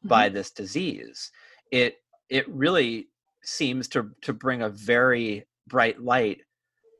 mm-hmm. 0.06 0.14
by 0.14 0.28
this 0.28 0.50
disease, 0.50 1.30
it 1.72 1.96
it 2.28 2.48
really 2.48 3.08
seems 3.44 3.88
to 3.88 4.10
to 4.22 4.32
bring 4.32 4.62
a 4.62 4.68
very 4.68 5.46
bright 5.68 6.00
light 6.00 6.40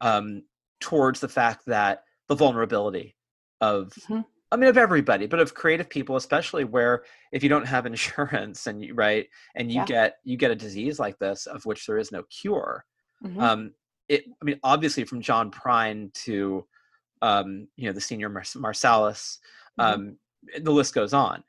um, 0.01 0.43
towards 0.81 1.21
the 1.21 1.29
fact 1.29 1.65
that 1.67 2.03
the 2.29 2.35
vulnerability 2.35 3.17
of 3.61 3.93
mm-hmm. 4.05 4.21
I 4.53 4.57
mean, 4.57 4.69
of 4.69 4.79
everybody, 4.79 5.27
but 5.27 5.41
of 5.41 5.55
creative 5.55 5.91
people, 5.91 6.15
especially 6.15 6.65
where 6.65 7.03
if 7.33 7.43
you 7.43 7.49
don't 7.49 7.67
have 7.67 7.87
insurance 7.87 8.67
and 8.67 8.83
you 8.83 8.95
right 8.95 9.27
and 9.55 9.71
you 9.71 9.81
yeah. 9.81 9.87
get 9.87 10.17
you 10.25 10.37
get 10.37 10.51
a 10.51 10.57
disease 10.57 10.99
like 10.99 11.19
this 11.19 11.47
of 11.47 11.65
which 11.67 11.87
there 11.87 11.99
is 11.99 12.13
no 12.13 12.23
cure. 12.25 12.85
Mm-hmm. 13.25 13.41
Um, 13.41 13.73
it, 14.09 14.25
I 14.41 14.45
mean, 14.45 14.61
obviously 14.63 15.05
from 15.05 15.21
John 15.21 15.51
Prine 15.51 16.13
to 16.25 16.65
um, 17.23 17.69
you 17.77 17.87
know 17.87 17.93
the 17.93 18.01
senior 18.01 18.29
Mar- 18.29 18.43
Marsalis, 18.43 19.39
mm-hmm. 19.79 19.81
um, 19.81 20.17
the 20.63 20.71
list 20.71 20.95
goes 20.95 21.13
on. 21.13 21.43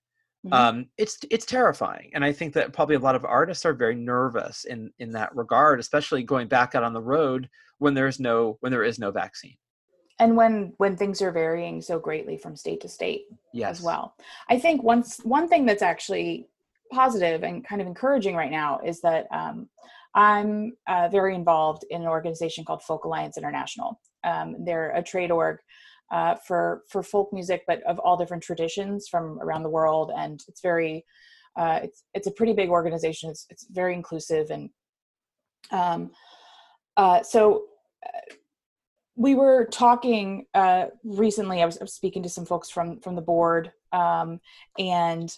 Mm-hmm. 0.45 0.53
Um, 0.53 0.85
it's 0.97 1.17
it's 1.31 1.45
terrifying, 1.45 2.11
and 2.13 2.23
I 2.23 2.31
think 2.31 2.53
that 2.53 2.71
probably 2.71 2.95
a 2.95 2.99
lot 2.99 3.15
of 3.15 3.25
artists 3.25 3.65
are 3.65 3.73
very 3.73 3.95
nervous 3.95 4.65
in 4.65 4.91
in 4.99 5.11
that 5.13 5.35
regard, 5.35 5.79
especially 5.79 6.23
going 6.23 6.47
back 6.47 6.75
out 6.75 6.83
on 6.83 6.93
the 6.93 7.01
road 7.01 7.49
when 7.79 7.93
there's 7.93 8.19
no 8.19 8.57
when 8.61 8.71
there 8.71 8.83
is 8.83 8.99
no 8.99 9.11
vaccine 9.11 9.57
and 10.19 10.35
when 10.35 10.73
when 10.77 10.95
things 10.95 11.21
are 11.21 11.31
varying 11.31 11.81
so 11.81 11.99
greatly 11.99 12.37
from 12.37 12.55
state 12.55 12.81
to 12.81 12.89
state 12.89 13.25
yes. 13.53 13.77
as 13.77 13.81
well 13.81 14.15
i 14.49 14.57
think 14.57 14.83
once 14.83 15.19
one 15.23 15.47
thing 15.47 15.65
that's 15.65 15.81
actually 15.81 16.47
positive 16.91 17.43
and 17.43 17.65
kind 17.65 17.81
of 17.81 17.87
encouraging 17.87 18.35
right 18.35 18.51
now 18.51 18.79
is 18.85 19.01
that 19.01 19.27
um, 19.31 19.67
i'm 20.15 20.73
uh, 20.87 21.07
very 21.09 21.35
involved 21.35 21.85
in 21.89 22.01
an 22.01 22.07
organization 22.07 22.63
called 22.65 22.81
folk 22.81 23.05
alliance 23.05 23.37
international 23.37 23.99
um, 24.23 24.55
they're 24.65 24.91
a 24.91 25.03
trade 25.03 25.31
org 25.31 25.59
uh, 26.11 26.35
for 26.35 26.83
for 26.89 27.03
folk 27.03 27.31
music 27.33 27.63
but 27.67 27.81
of 27.83 27.99
all 27.99 28.17
different 28.17 28.43
traditions 28.43 29.07
from 29.07 29.39
around 29.41 29.63
the 29.63 29.69
world 29.69 30.11
and 30.15 30.43
it's 30.47 30.61
very 30.61 31.05
uh, 31.57 31.79
it's 31.83 32.03
it's 32.13 32.27
a 32.27 32.31
pretty 32.31 32.53
big 32.53 32.69
organization 32.69 33.29
it's, 33.29 33.45
it's 33.49 33.65
very 33.71 33.93
inclusive 33.93 34.49
and 34.49 34.69
um, 35.71 36.11
uh, 36.95 37.21
so 37.23 37.65
uh, 38.05 38.35
we 39.15 39.35
were 39.35 39.65
talking 39.65 40.45
uh, 40.53 40.85
recently. 41.03 41.61
I 41.61 41.65
was, 41.65 41.77
I 41.79 41.83
was, 41.83 41.93
speaking 41.93 42.23
to 42.23 42.29
some 42.29 42.45
folks 42.45 42.69
from 42.69 42.99
from 42.99 43.15
the 43.15 43.21
board, 43.21 43.71
um, 43.91 44.39
and 44.77 45.35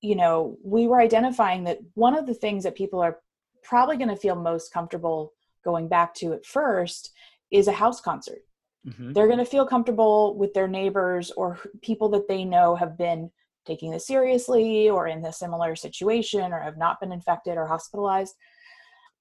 you 0.00 0.16
know, 0.16 0.56
we 0.64 0.86
were 0.86 1.00
identifying 1.00 1.64
that 1.64 1.78
one 1.94 2.16
of 2.16 2.26
the 2.26 2.34
things 2.34 2.64
that 2.64 2.74
people 2.74 3.00
are 3.00 3.18
probably 3.62 3.96
going 3.96 4.08
to 4.08 4.16
feel 4.16 4.34
most 4.34 4.72
comfortable 4.72 5.32
going 5.64 5.88
back 5.88 6.14
to 6.14 6.32
at 6.32 6.46
first 6.46 7.12
is 7.50 7.68
a 7.68 7.72
house 7.72 8.00
concert. 8.00 8.40
Mm-hmm. 8.86 9.12
They're 9.12 9.26
going 9.26 9.38
to 9.38 9.44
feel 9.44 9.66
comfortable 9.66 10.36
with 10.36 10.54
their 10.54 10.68
neighbors 10.68 11.30
or 11.32 11.58
people 11.82 12.08
that 12.10 12.28
they 12.28 12.44
know 12.44 12.74
have 12.74 12.96
been 12.96 13.30
taking 13.66 13.90
this 13.90 14.06
seriously 14.06 14.88
or 14.88 15.06
in 15.06 15.24
a 15.24 15.32
similar 15.32 15.76
situation 15.76 16.52
or 16.52 16.60
have 16.60 16.78
not 16.78 16.98
been 16.98 17.12
infected 17.12 17.56
or 17.56 17.66
hospitalized 17.66 18.34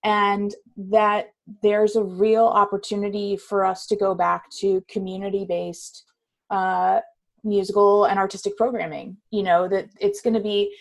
and 0.03 0.55
that 0.77 1.33
there's 1.61 1.95
a 1.95 2.03
real 2.03 2.45
opportunity 2.45 3.35
for 3.35 3.65
us 3.65 3.85
to 3.87 3.95
go 3.95 4.15
back 4.15 4.49
to 4.49 4.83
community 4.87 5.45
based 5.45 6.05
uh, 6.49 7.01
musical 7.43 8.05
and 8.05 8.17
artistic 8.17 8.55
programming 8.57 9.17
you 9.29 9.43
know 9.43 9.67
that 9.67 9.89
it's 9.99 10.21
going 10.21 10.33
to 10.33 10.39
be 10.39 10.73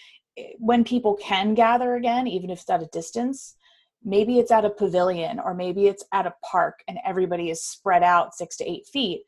when 0.59 0.85
people 0.85 1.15
can 1.15 1.55
gather 1.55 1.97
again 1.97 2.27
even 2.27 2.51
if 2.51 2.61
it's 2.61 2.71
at 2.71 2.83
a 2.83 2.87
distance 2.87 3.57
maybe 4.05 4.39
it's 4.39 4.51
at 4.51 4.65
a 4.65 4.71
pavilion 4.71 5.39
or 5.41 5.55
maybe 5.55 5.87
it's 5.87 6.05
at 6.13 6.27
a 6.27 6.35
park 6.49 6.83
and 6.89 6.99
everybody 7.05 7.51
is 7.51 7.63
spread 7.63 8.03
out 8.03 8.35
six 8.35 8.57
to 8.57 8.69
eight 8.71 8.87
feet 8.87 9.23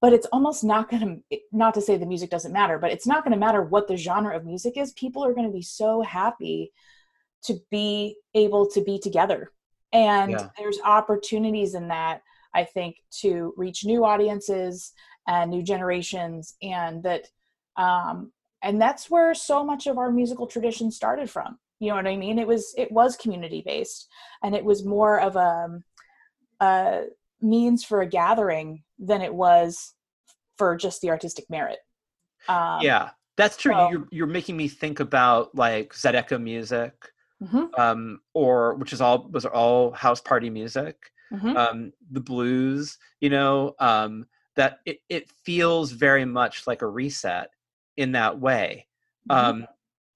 but 0.00 0.12
it's 0.12 0.26
almost 0.26 0.62
not 0.62 0.90
going 0.90 1.22
to 1.30 1.38
not 1.52 1.74
to 1.74 1.80
say 1.80 1.96
the 1.96 2.06
music 2.06 2.30
doesn't 2.30 2.52
matter 2.52 2.78
but 2.78 2.92
it's 2.92 3.06
not 3.06 3.24
going 3.24 3.32
to 3.32 3.38
matter 3.38 3.62
what 3.62 3.88
the 3.88 3.96
genre 3.96 4.36
of 4.36 4.44
music 4.44 4.76
is 4.76 4.92
people 4.92 5.24
are 5.24 5.34
going 5.34 5.46
to 5.46 5.52
be 5.52 5.62
so 5.62 6.02
happy 6.02 6.72
to 7.42 7.56
be 7.70 8.16
able 8.34 8.68
to 8.70 8.80
be 8.82 8.98
together 8.98 9.50
and 9.92 10.32
Yeah. 10.32 10.48
there's 10.58 10.78
opportunities 10.84 11.74
in 11.74 11.88
that 11.88 12.22
i 12.54 12.64
think 12.64 12.96
to 13.10 13.52
reach 13.56 13.84
new 13.84 14.04
audiences 14.04 14.92
and 15.26 15.50
new 15.50 15.62
generations 15.62 16.54
and 16.62 17.02
that 17.02 17.26
um 17.76 18.32
and 18.62 18.80
that's 18.80 19.10
where 19.10 19.34
so 19.34 19.62
much 19.64 19.86
of 19.86 19.98
our 19.98 20.10
musical 20.10 20.46
tradition 20.46 20.90
started 20.90 21.28
from 21.30 21.58
you 21.78 21.88
know 21.90 21.96
what 21.96 22.06
i 22.06 22.16
mean 22.16 22.38
it 22.38 22.46
was 22.46 22.74
it 22.76 22.90
was 22.90 23.16
community 23.16 23.62
based 23.64 24.08
and 24.42 24.54
it 24.54 24.64
was 24.64 24.84
more 24.84 25.20
of 25.20 25.36
a, 25.36 25.80
a 26.60 27.02
means 27.40 27.84
for 27.84 28.00
a 28.00 28.08
gathering 28.08 28.82
than 28.98 29.20
it 29.20 29.34
was 29.34 29.94
for 30.56 30.76
just 30.76 31.00
the 31.00 31.10
artistic 31.10 31.44
merit 31.50 31.78
um, 32.48 32.80
yeah, 32.80 33.10
that's 33.36 33.56
true. 33.56 33.72
so- 33.72 33.90
you're 33.90 34.08
you're 34.10 34.26
making 34.26 34.56
me 34.56 34.68
think 34.68 35.00
about 35.00 35.54
like 35.54 35.92
Zydeco 35.92 36.40
music, 36.40 36.92
mhm, 37.42 37.68
um, 37.78 38.20
or 38.34 38.74
which 38.74 38.92
is 38.92 39.00
all 39.00 39.28
was 39.30 39.44
all 39.44 39.92
house 39.92 40.20
party 40.20 40.50
music. 40.50 40.96
mhm. 41.32 41.56
um, 41.56 41.92
the 42.12 42.20
blues, 42.20 42.98
you 43.20 43.30
know, 43.30 43.74
um, 43.80 44.26
that 44.54 44.78
it, 44.86 45.00
it 45.08 45.28
feels 45.44 45.90
very 45.90 46.24
much 46.24 46.66
like 46.68 46.82
a 46.82 46.86
reset 46.86 47.50
in 47.96 48.12
that 48.12 48.38
way. 48.38 48.86
Mhm. 49.28 49.66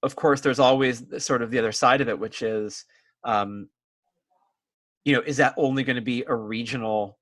Of 0.03 0.15
course, 0.15 0.41
there's 0.41 0.59
always 0.59 1.03
sort 1.23 1.41
of 1.41 1.51
the 1.51 1.59
other 1.59 1.71
side 1.71 2.01
of 2.01 2.09
it, 2.09 2.17
which 2.17 2.41
is, 2.41 2.85
um, 3.23 3.69
you 5.05 5.13
know, 5.13 5.21
is 5.21 5.37
that 5.37 5.53
only 5.57 5.83
going 5.83 5.95
to 5.95 6.01
be 6.01 6.23
a 6.27 6.35
regional 6.35 7.17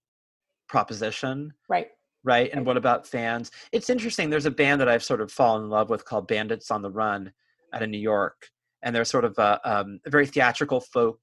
proposition? 0.68 1.54
right 1.68 1.88
right? 2.24 2.50
And 2.54 2.66
what 2.66 2.78
about 2.78 3.08
fans? 3.08 3.52
It's 3.72 3.90
interesting. 3.90 4.30
There's 4.30 4.46
a 4.46 4.52
band 4.52 4.82
that 4.82 4.90
I've 4.90 5.04
sort 5.04 5.22
of 5.22 5.32
fallen 5.32 5.64
in 5.64 5.70
love 5.70 5.90
with 5.90 6.06
called 6.06 6.28
Bandits 6.28 6.72
on 6.72 6.82
the 6.82 6.92
Run 6.92 7.32
out 7.74 7.84
of 7.84 7.90
New 7.90 8.00
York, 8.00 8.50
and 8.84 8.96
they're 8.96 9.06
sort 9.06 9.26
of 9.26 9.38
a, 9.38 9.60
um, 9.64 10.00
a 10.06 10.10
very 10.10 10.26
theatrical 10.26 10.82
folk 10.82 11.20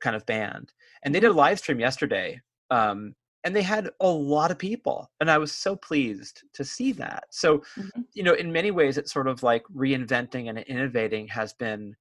kind 0.00 0.16
of 0.16 0.26
band. 0.26 0.72
And 1.02 1.14
they 1.14 1.20
did 1.20 1.30
a 1.30 1.34
live 1.34 1.58
stream 1.58 1.80
yesterday, 1.80 2.40
um, 2.70 3.14
and 3.44 3.54
they 3.54 3.62
had 3.62 3.90
a 4.00 4.08
lot 4.08 4.50
of 4.50 4.58
people, 4.58 5.10
and 5.20 5.30
I 5.30 5.38
was 5.38 5.52
so 5.52 5.76
pleased 5.76 6.42
to 6.54 6.64
see 6.64 6.92
that. 6.92 7.24
So, 7.30 7.62
Mhm. 7.78 8.04
you 8.14 8.22
know, 8.22 8.34
in 8.34 8.52
many 8.52 8.70
ways, 8.70 8.98
it's 8.98 9.12
sort 9.12 9.28
of 9.28 9.42
like 9.42 9.64
reinventing 9.74 10.48
and 10.48 10.58
innovating 10.58 11.28
has 11.28 11.52
been 11.54 11.96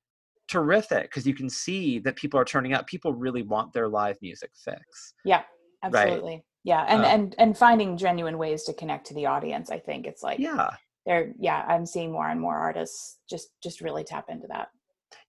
terrific 0.47 1.03
because 1.03 1.27
you 1.27 1.33
can 1.35 1.49
see 1.49 1.99
that 1.99 2.15
people 2.15 2.39
are 2.39 2.45
turning 2.45 2.73
out. 2.73 2.87
People 2.87 3.13
really 3.13 3.43
want 3.43 3.71
their 3.73 3.87
live 3.87 4.17
music 4.21 4.51
fix. 4.55 5.13
yeah 5.23 5.43
absolutely 5.83 6.43
yeah 6.65 6.83
and 6.89 7.03
Uh, 7.03 7.07
and 7.07 7.35
and 7.37 7.57
finding 7.57 7.95
genuine 7.95 8.37
ways 8.37 8.63
to 8.63 8.73
connect 8.73 9.07
to 9.07 9.13
the 9.13 9.25
audience 9.25 9.69
i 9.71 9.79
think 9.79 10.05
it's 10.05 10.21
like 10.23 10.39
Yeah. 10.39 10.69
they're 11.05 11.33
yeah 11.39 11.63
i'm 11.69 11.85
seeing 11.85 12.11
more 12.11 12.27
and 12.29 12.41
more 12.41 12.55
artists 12.57 13.19
just 13.29 13.49
just 13.63 13.79
really 13.79 14.03
tap 14.03 14.25
into 14.29 14.47
that 14.47 14.67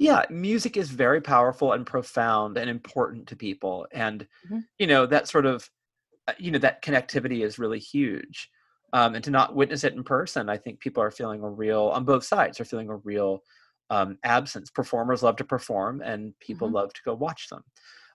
yeah 0.01 0.25
music 0.31 0.77
is 0.77 0.91
very 0.91 1.21
powerful 1.21 1.73
and 1.73 1.87
profound 1.87 2.57
and 2.59 2.69
important 2.69 3.29
to 3.29 3.37
people 3.37 3.87
and 3.93 4.27
Mhm. 4.51 4.65
you 4.79 4.87
know 4.89 5.07
that 5.07 5.29
sort 5.29 5.47
of 5.47 5.71
you 6.39 6.51
know 6.51 6.59
that 6.59 6.83
connectivity 6.83 7.45
is 7.45 7.59
really 7.59 7.79
huge 7.79 8.49
um, 8.93 9.15
and 9.15 9.25
to 9.25 9.31
not 9.31 9.55
witness 9.55 9.85
it 9.85 9.95
in 9.95 10.03
person 10.05 10.49
i 10.49 10.57
think 10.57 10.81
people 10.81 11.03
are 11.03 11.11
feeling 11.11 11.43
a 11.43 11.49
real 11.49 11.89
on 11.89 12.05
both 12.05 12.25
sides 12.25 12.61
are 12.61 12.65
feeling 12.65 12.89
a 12.89 12.97
real 12.97 13.43
um, 13.91 14.19
absence 14.25 14.71
performers 14.71 15.23
love 15.23 15.37
to 15.37 15.45
perform 15.45 16.01
and 16.03 16.33
people 16.41 16.69
Mhm. 16.69 16.75
love 16.75 16.93
to 16.93 17.01
go 17.05 17.15
watch 17.15 17.49
them 17.49 17.63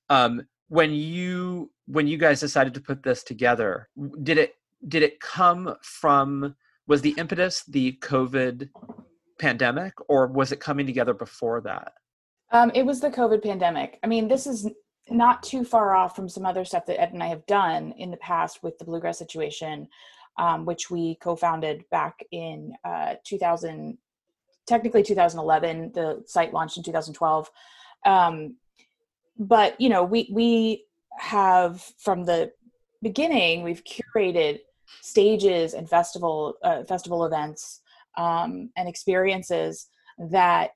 um, 0.09 0.41
when 0.69 0.91
you 0.93 1.71
when 1.87 2.07
you 2.07 2.17
guys 2.17 2.39
decided 2.39 2.73
to 2.73 2.81
put 2.81 3.03
this 3.03 3.23
together 3.23 3.89
did 4.23 4.37
it 4.37 4.55
did 4.87 5.03
it 5.03 5.19
come 5.19 5.75
from 5.81 6.55
was 6.87 7.01
the 7.01 7.15
impetus 7.17 7.63
the 7.65 7.97
covid 8.01 8.69
pandemic 9.39 9.93
or 10.07 10.27
was 10.27 10.51
it 10.51 10.59
coming 10.59 10.85
together 10.85 11.13
before 11.13 11.61
that 11.61 11.93
Um, 12.51 12.71
it 12.73 12.85
was 12.85 12.99
the 13.01 13.09
COVID 13.09 13.41
pandemic. 13.43 13.99
I 14.03 14.07
mean, 14.07 14.27
this 14.27 14.45
is 14.47 14.69
not 15.09 15.43
too 15.43 15.63
far 15.63 15.95
off 15.95 16.15
from 16.15 16.29
some 16.29 16.45
other 16.45 16.65
stuff 16.65 16.85
that 16.87 16.99
Ed 16.99 17.13
and 17.13 17.21
I 17.21 17.27
have 17.27 17.45
done 17.45 17.93
in 17.97 18.11
the 18.11 18.17
past 18.17 18.63
with 18.63 18.77
the 18.77 18.85
bluegrass 18.85 19.19
situation, 19.19 19.87
um, 20.37 20.65
which 20.65 20.89
we 20.89 21.15
co-founded 21.15 21.85
back 21.91 22.23
in 22.31 22.73
uh, 22.83 23.15
2000, 23.23 23.97
technically 24.67 25.03
2011. 25.03 25.91
The 25.93 26.23
site 26.25 26.53
launched 26.53 26.77
in 26.77 26.83
2012. 26.83 27.51
Um, 28.05 28.55
but 29.37 29.79
you 29.79 29.89
know, 29.89 30.03
we 30.03 30.29
we 30.31 30.85
have 31.17 31.81
from 31.97 32.23
the 32.23 32.51
beginning 33.01 33.63
we've 33.63 33.83
curated 33.83 34.59
stages 35.01 35.73
and 35.73 35.89
festival 35.89 36.55
uh, 36.63 36.83
festival 36.83 37.25
events 37.25 37.81
um, 38.17 38.69
and 38.77 38.87
experiences 38.87 39.87
that 40.17 40.71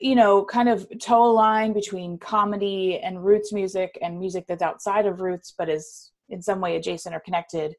you 0.00 0.14
know, 0.14 0.44
kind 0.44 0.68
of 0.68 0.86
toe 1.00 1.24
a 1.24 1.32
line 1.32 1.72
between 1.72 2.18
comedy 2.18 2.98
and 3.00 3.24
roots 3.24 3.52
music 3.52 3.98
and 4.02 4.18
music 4.18 4.44
that's 4.46 4.62
outside 4.62 5.06
of 5.06 5.20
roots 5.20 5.54
but 5.56 5.68
is 5.68 6.10
in 6.28 6.42
some 6.42 6.60
way 6.60 6.76
adjacent 6.76 7.14
or 7.14 7.20
connected, 7.20 7.74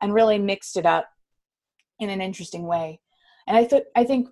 and 0.00 0.14
really 0.14 0.38
mixed 0.38 0.76
it 0.76 0.86
up 0.86 1.08
in 1.98 2.10
an 2.10 2.20
interesting 2.20 2.66
way. 2.66 3.00
And 3.46 3.56
I 3.56 3.64
thought 3.64 3.84
I 3.94 4.04
think 4.04 4.28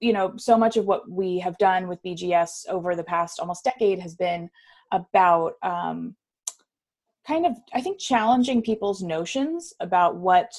you 0.00 0.12
know 0.12 0.34
so 0.36 0.56
much 0.56 0.76
of 0.76 0.86
what 0.86 1.08
we 1.10 1.38
have 1.38 1.58
done 1.58 1.88
with 1.88 2.02
BGS 2.02 2.68
over 2.68 2.96
the 2.96 3.04
past 3.04 3.40
almost 3.40 3.64
decade 3.64 4.00
has 4.00 4.14
been 4.14 4.50
about 4.92 5.54
um, 5.62 6.16
kind 7.26 7.46
of 7.46 7.56
I 7.72 7.80
think 7.80 7.98
challenging 7.98 8.62
people's 8.62 9.02
notions 9.02 9.72
about 9.80 10.16
what 10.16 10.52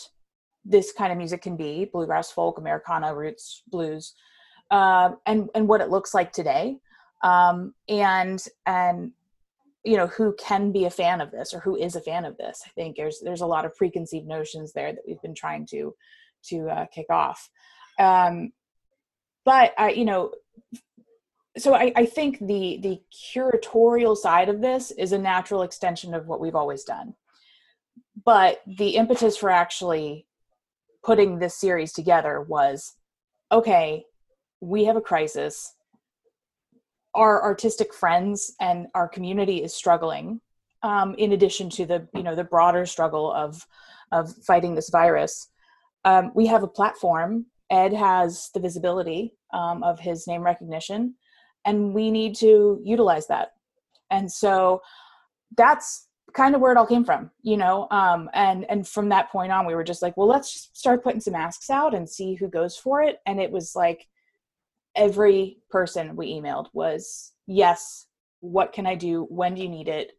this 0.63 0.91
kind 0.91 1.11
of 1.11 1.17
music 1.17 1.41
can 1.41 1.55
be 1.55 1.85
bluegrass 1.85 2.31
folk 2.31 2.59
americana 2.59 3.13
roots 3.15 3.63
blues 3.67 4.13
uh, 4.71 5.11
and 5.25 5.49
and 5.53 5.67
what 5.67 5.81
it 5.81 5.89
looks 5.89 6.13
like 6.13 6.31
today. 6.31 6.77
Um, 7.23 7.75
and 7.87 8.43
and 8.65 9.11
you 9.83 9.97
know 9.97 10.07
who 10.07 10.33
can 10.39 10.71
be 10.71 10.85
a 10.85 10.89
fan 10.89 11.21
of 11.21 11.31
this 11.31 11.53
or 11.53 11.59
who 11.59 11.75
is 11.75 11.95
a 11.95 12.01
fan 12.01 12.25
of 12.25 12.37
this. 12.37 12.63
I 12.65 12.69
think 12.69 12.95
there's 12.95 13.19
there's 13.23 13.41
a 13.41 13.45
lot 13.45 13.65
of 13.65 13.75
preconceived 13.75 14.27
notions 14.27 14.73
there 14.73 14.93
that 14.93 15.03
we've 15.07 15.21
been 15.21 15.35
trying 15.35 15.67
to 15.67 15.93
to 16.45 16.69
uh, 16.69 16.85
kick 16.87 17.07
off. 17.09 17.49
Um, 17.99 18.53
but 19.43 19.73
i 19.77 19.89
you 19.89 20.05
know 20.05 20.31
so 21.57 21.73
I, 21.73 21.91
I 21.95 22.05
think 22.05 22.39
the 22.39 22.79
the 22.81 23.01
curatorial 23.35 24.15
side 24.15 24.49
of 24.49 24.61
this 24.61 24.91
is 24.91 25.11
a 25.11 25.19
natural 25.19 25.63
extension 25.63 26.13
of 26.13 26.27
what 26.27 26.39
we've 26.39 26.55
always 26.55 26.83
done. 26.83 27.15
But 28.23 28.61
the 28.65 28.95
impetus 28.95 29.35
for 29.35 29.49
actually 29.49 30.27
putting 31.03 31.39
this 31.39 31.59
series 31.59 31.91
together 31.91 32.41
was 32.41 32.93
okay 33.51 34.05
we 34.61 34.85
have 34.85 34.95
a 34.95 35.01
crisis. 35.01 35.75
Our 37.13 37.43
artistic 37.43 37.93
friends 37.93 38.53
and 38.61 38.87
our 38.95 39.09
community 39.09 39.63
is 39.63 39.73
struggling 39.73 40.39
um, 40.83 41.13
in 41.15 41.33
addition 41.33 41.69
to 41.71 41.85
the 41.85 42.07
you 42.15 42.23
know 42.23 42.35
the 42.35 42.43
broader 42.43 42.85
struggle 42.85 43.31
of 43.31 43.65
of 44.11 44.33
fighting 44.45 44.75
this 44.75 44.89
virus. 44.89 45.49
Um, 46.05 46.31
we 46.33 46.47
have 46.47 46.63
a 46.63 46.67
platform. 46.67 47.47
Ed 47.69 47.93
has 47.93 48.49
the 48.53 48.59
visibility 48.59 49.33
um, 49.53 49.83
of 49.83 49.99
his 49.99 50.27
name 50.27 50.41
recognition 50.41 51.15
and 51.65 51.93
we 51.93 52.11
need 52.11 52.35
to 52.35 52.81
utilize 52.83 53.27
that. 53.27 53.51
And 54.09 54.31
so 54.31 54.81
that's 55.55 56.07
kind 56.33 56.55
of 56.55 56.61
where 56.61 56.71
it 56.71 56.77
all 56.77 56.85
came 56.85 57.03
from 57.03 57.29
you 57.43 57.57
know 57.57 57.89
um, 57.91 58.29
and 58.33 58.65
and 58.69 58.87
from 58.87 59.09
that 59.09 59.29
point 59.29 59.51
on 59.51 59.65
we 59.65 59.75
were 59.75 59.83
just 59.83 60.01
like 60.01 60.15
well 60.15 60.29
let's 60.29 60.53
just 60.53 60.77
start 60.77 61.03
putting 61.03 61.19
some 61.19 61.33
masks 61.33 61.69
out 61.69 61.93
and 61.93 62.09
see 62.09 62.35
who 62.35 62.47
goes 62.47 62.77
for 62.77 63.01
it. 63.01 63.19
And 63.25 63.39
it 63.39 63.51
was 63.51 63.75
like 63.75 64.07
every 64.95 65.57
person 65.69 66.15
we 66.15 66.33
emailed 66.33 66.67
was 66.73 67.33
yes 67.47 68.07
what 68.39 68.73
can 68.73 68.85
i 68.85 68.95
do 68.95 69.25
when 69.29 69.55
do 69.55 69.61
you 69.61 69.69
need 69.69 69.87
it 69.87 70.11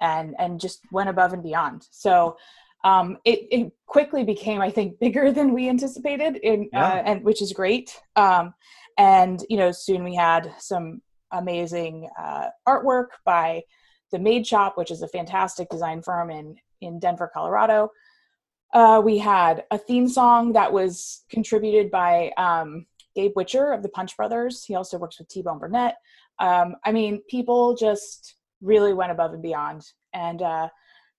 and 0.00 0.34
and 0.38 0.60
just 0.60 0.80
went 0.92 1.08
above 1.08 1.32
and 1.32 1.42
beyond 1.42 1.86
so 1.90 2.36
um, 2.84 3.18
it, 3.24 3.48
it 3.50 3.72
quickly 3.86 4.22
became 4.22 4.60
i 4.60 4.70
think 4.70 4.98
bigger 5.00 5.32
than 5.32 5.52
we 5.52 5.68
anticipated 5.68 6.36
in 6.36 6.68
Yeah. 6.72 6.84
uh, 6.84 7.02
and 7.06 7.24
which 7.24 7.42
is 7.42 7.52
great 7.52 7.98
um, 8.16 8.54
and 8.98 9.44
you 9.48 9.56
know 9.56 9.72
soon 9.72 10.04
we 10.04 10.14
had 10.14 10.52
some 10.58 11.02
amazing 11.32 12.08
uh, 12.18 12.48
artwork 12.68 13.08
by 13.24 13.62
the 14.12 14.18
Made 14.18 14.46
Shop, 14.46 14.78
which 14.78 14.92
is 14.92 15.02
a 15.02 15.08
fantastic 15.08 15.68
design 15.68 16.00
firm 16.02 16.30
in 16.30 16.56
in 16.80 16.98
Denver, 17.00 17.30
Colorado. 17.32 17.90
Uh, 18.72 19.00
we 19.04 19.18
had 19.18 19.64
a 19.70 19.78
theme 19.78 20.08
song 20.08 20.52
that 20.52 20.72
was 20.72 21.24
contributed 21.30 21.90
by 21.90 22.30
um, 22.36 22.86
Gabe 23.16 23.32
Witcher 23.34 23.72
of 23.72 23.82
the 23.82 23.88
Punch 23.88 24.16
Brothers. 24.16 24.64
He 24.64 24.76
also 24.76 24.98
works 24.98 25.18
with 25.18 25.28
T 25.28 25.42
Bone 25.42 25.58
Burnett. 25.58 25.96
Um, 26.38 26.76
I 26.84 26.92
mean, 26.92 27.22
people 27.28 27.74
just 27.74 28.36
really 28.60 28.94
went 28.94 29.10
above 29.10 29.32
and 29.32 29.42
beyond. 29.42 29.82
And 30.12 30.42
uh, 30.42 30.68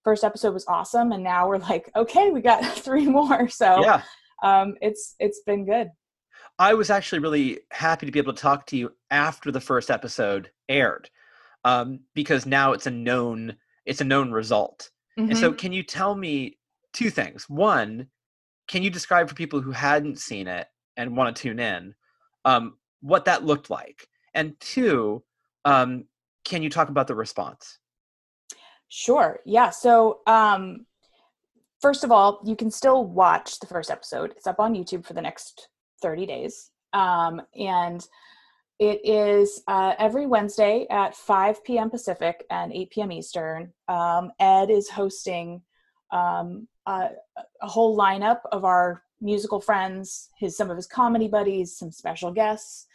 first 0.04 0.24
episode 0.24 0.54
was 0.54 0.66
awesome, 0.68 1.12
and 1.12 1.24
now 1.24 1.48
we're 1.50 1.58
like, 1.58 1.92
okay, 1.96 2.32
we 2.32 2.42
got 2.42 2.64
three 2.86 3.08
more. 3.08 3.50
So 3.50 3.82
yeah 3.82 4.04
um, 4.44 4.76
it's 4.82 5.16
it's 5.20 5.42
been 5.46 5.66
good. 5.66 5.90
I 6.60 6.74
was 6.74 6.90
actually 6.90 7.20
really 7.20 7.60
happy 7.72 8.06
to 8.06 8.12
be 8.12 8.20
able 8.20 8.34
to 8.34 8.42
talk 8.42 8.66
to 8.68 8.78
you 8.78 8.92
after 9.12 9.52
the 9.52 9.62
first 9.62 9.92
episode 9.92 10.52
aired, 10.70 11.10
um, 11.66 12.02
because 12.16 12.46
now 12.46 12.74
it's 12.74 12.88
a 12.88 12.92
known 12.92 13.58
it's 13.86 14.02
a 14.02 14.06
known 14.06 14.32
result. 14.32 14.90
And 15.18 15.36
so, 15.36 15.52
Mhm. 15.52 15.58
can 15.58 15.74
you 15.74 15.82
tell 15.82 16.14
me 16.16 16.60
two 16.94 17.10
things. 17.10 17.50
One, 17.50 18.08
can 18.68 18.84
you 18.84 18.92
describe 18.92 19.28
for 19.30 19.34
people 19.36 19.62
who 19.62 19.72
hadn't 19.72 20.20
seen 20.20 20.48
it 20.48 20.68
and 20.98 21.16
want 21.16 21.36
to 21.36 21.42
tune 21.42 21.60
in 21.60 21.96
um, 22.48 22.78
what 23.02 23.26
that 23.26 23.46
looked 23.46 23.70
like? 23.70 24.08
And 24.34 24.60
two, 24.60 25.24
um, 25.66 26.06
can 26.46 26.64
you 26.64 26.70
talk 26.70 26.90
about 26.90 27.08
the 27.08 27.16
response? 27.16 27.80
Sure. 28.88 29.40
Yeah. 29.46 29.70
So, 29.70 30.22
um, 30.28 30.86
first 31.82 32.04
of 32.04 32.12
all, 32.12 32.42
you 32.46 32.56
can 32.56 32.72
still 32.72 33.04
watch 33.04 33.60
the 33.60 33.68
first 33.68 33.92
episode. 33.92 34.32
It's 34.32 34.48
up 34.48 34.60
on 34.60 34.74
YouTube 34.74 35.06
for 35.06 35.14
the 35.14 35.22
next 35.22 35.68
30 36.02 36.26
days. 36.26 36.72
Um, 36.94 37.42
and 37.56 38.06
it 38.80 39.02
is 39.04 39.62
uh, 39.68 39.94
every 40.00 40.26
Wednesday 40.26 40.88
at 40.90 41.16
5 41.16 41.64
p.m. 41.66 41.90
Pacific 41.90 42.46
and 42.50 42.72
8 42.72 42.90
p.m. 42.92 43.12
Eastern. 43.12 43.74
Um, 43.88 44.32
Ed 44.40 44.70
is 44.70 44.90
hosting 44.90 45.62
um, 46.12 46.68
a, 46.86 47.10
a, 47.62 47.68
whole 47.68 47.98
lineup 47.98 48.40
of 48.52 48.64
our 48.64 49.04
musical 49.22 49.60
friends, 49.60 50.30
his 50.38 50.56
some 50.56 50.70
of 50.70 50.76
his 50.76 50.88
comedy 50.88 51.28
buddies, 51.28 51.76
some 51.76 51.92
special 51.92 52.32
guests, 52.32 52.88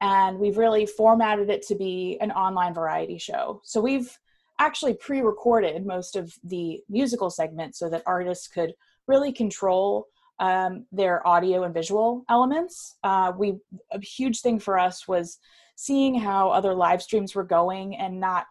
and 0.00 0.38
we've 0.38 0.58
really 0.58 0.86
formatted 0.86 1.50
it 1.50 1.62
to 1.62 1.74
be 1.74 2.18
an 2.20 2.30
online 2.32 2.74
variety 2.74 3.18
show. 3.18 3.60
So 3.64 3.80
we've 3.80 4.18
actually 4.58 4.94
pre-recorded 4.94 5.84
most 5.84 6.16
of 6.16 6.32
the 6.44 6.80
musical 6.88 7.30
segments 7.30 7.78
so 7.78 7.88
that 7.90 8.02
artists 8.06 8.46
could 8.46 8.74
really 9.06 9.32
control 9.32 10.06
um, 10.38 10.86
their 10.92 11.26
audio 11.26 11.64
and 11.64 11.74
visual 11.74 12.24
elements. 12.28 12.96
Uh, 13.02 13.32
we 13.36 13.54
a 13.92 14.00
huge 14.00 14.40
thing 14.40 14.58
for 14.58 14.78
us 14.78 15.06
was 15.08 15.38
seeing 15.76 16.14
how 16.14 16.50
other 16.50 16.74
live 16.74 17.02
streams 17.02 17.34
were 17.34 17.44
going 17.44 17.96
and 17.96 18.20
not 18.20 18.46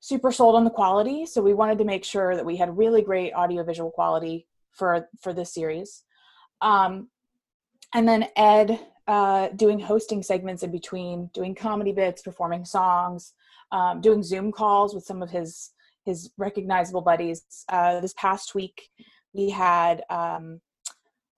super 0.00 0.30
sold 0.30 0.54
on 0.54 0.64
the 0.64 0.70
quality. 0.70 1.24
So 1.26 1.40
we 1.40 1.54
wanted 1.54 1.78
to 1.78 1.84
make 1.84 2.04
sure 2.04 2.36
that 2.36 2.44
we 2.44 2.56
had 2.56 2.76
really 2.76 3.02
great 3.02 3.32
audio 3.32 3.64
visual 3.64 3.90
quality 3.90 4.46
for 4.72 5.08
for 5.20 5.32
this 5.32 5.52
series. 5.54 6.03
Um, 6.64 7.08
and 7.94 8.08
then 8.08 8.26
Ed 8.36 8.80
uh, 9.06 9.48
doing 9.54 9.78
hosting 9.78 10.22
segments 10.22 10.62
in 10.62 10.72
between, 10.72 11.30
doing 11.34 11.54
comedy 11.54 11.92
bits, 11.92 12.22
performing 12.22 12.64
songs, 12.64 13.34
um, 13.70 14.00
doing 14.00 14.22
Zoom 14.22 14.50
calls 14.50 14.94
with 14.94 15.04
some 15.04 15.22
of 15.22 15.30
his 15.30 15.70
his 16.04 16.30
recognizable 16.36 17.00
buddies. 17.00 17.44
Uh, 17.68 18.00
this 18.00 18.14
past 18.14 18.54
week, 18.54 18.90
we 19.32 19.50
had 19.50 20.02
um, 20.10 20.60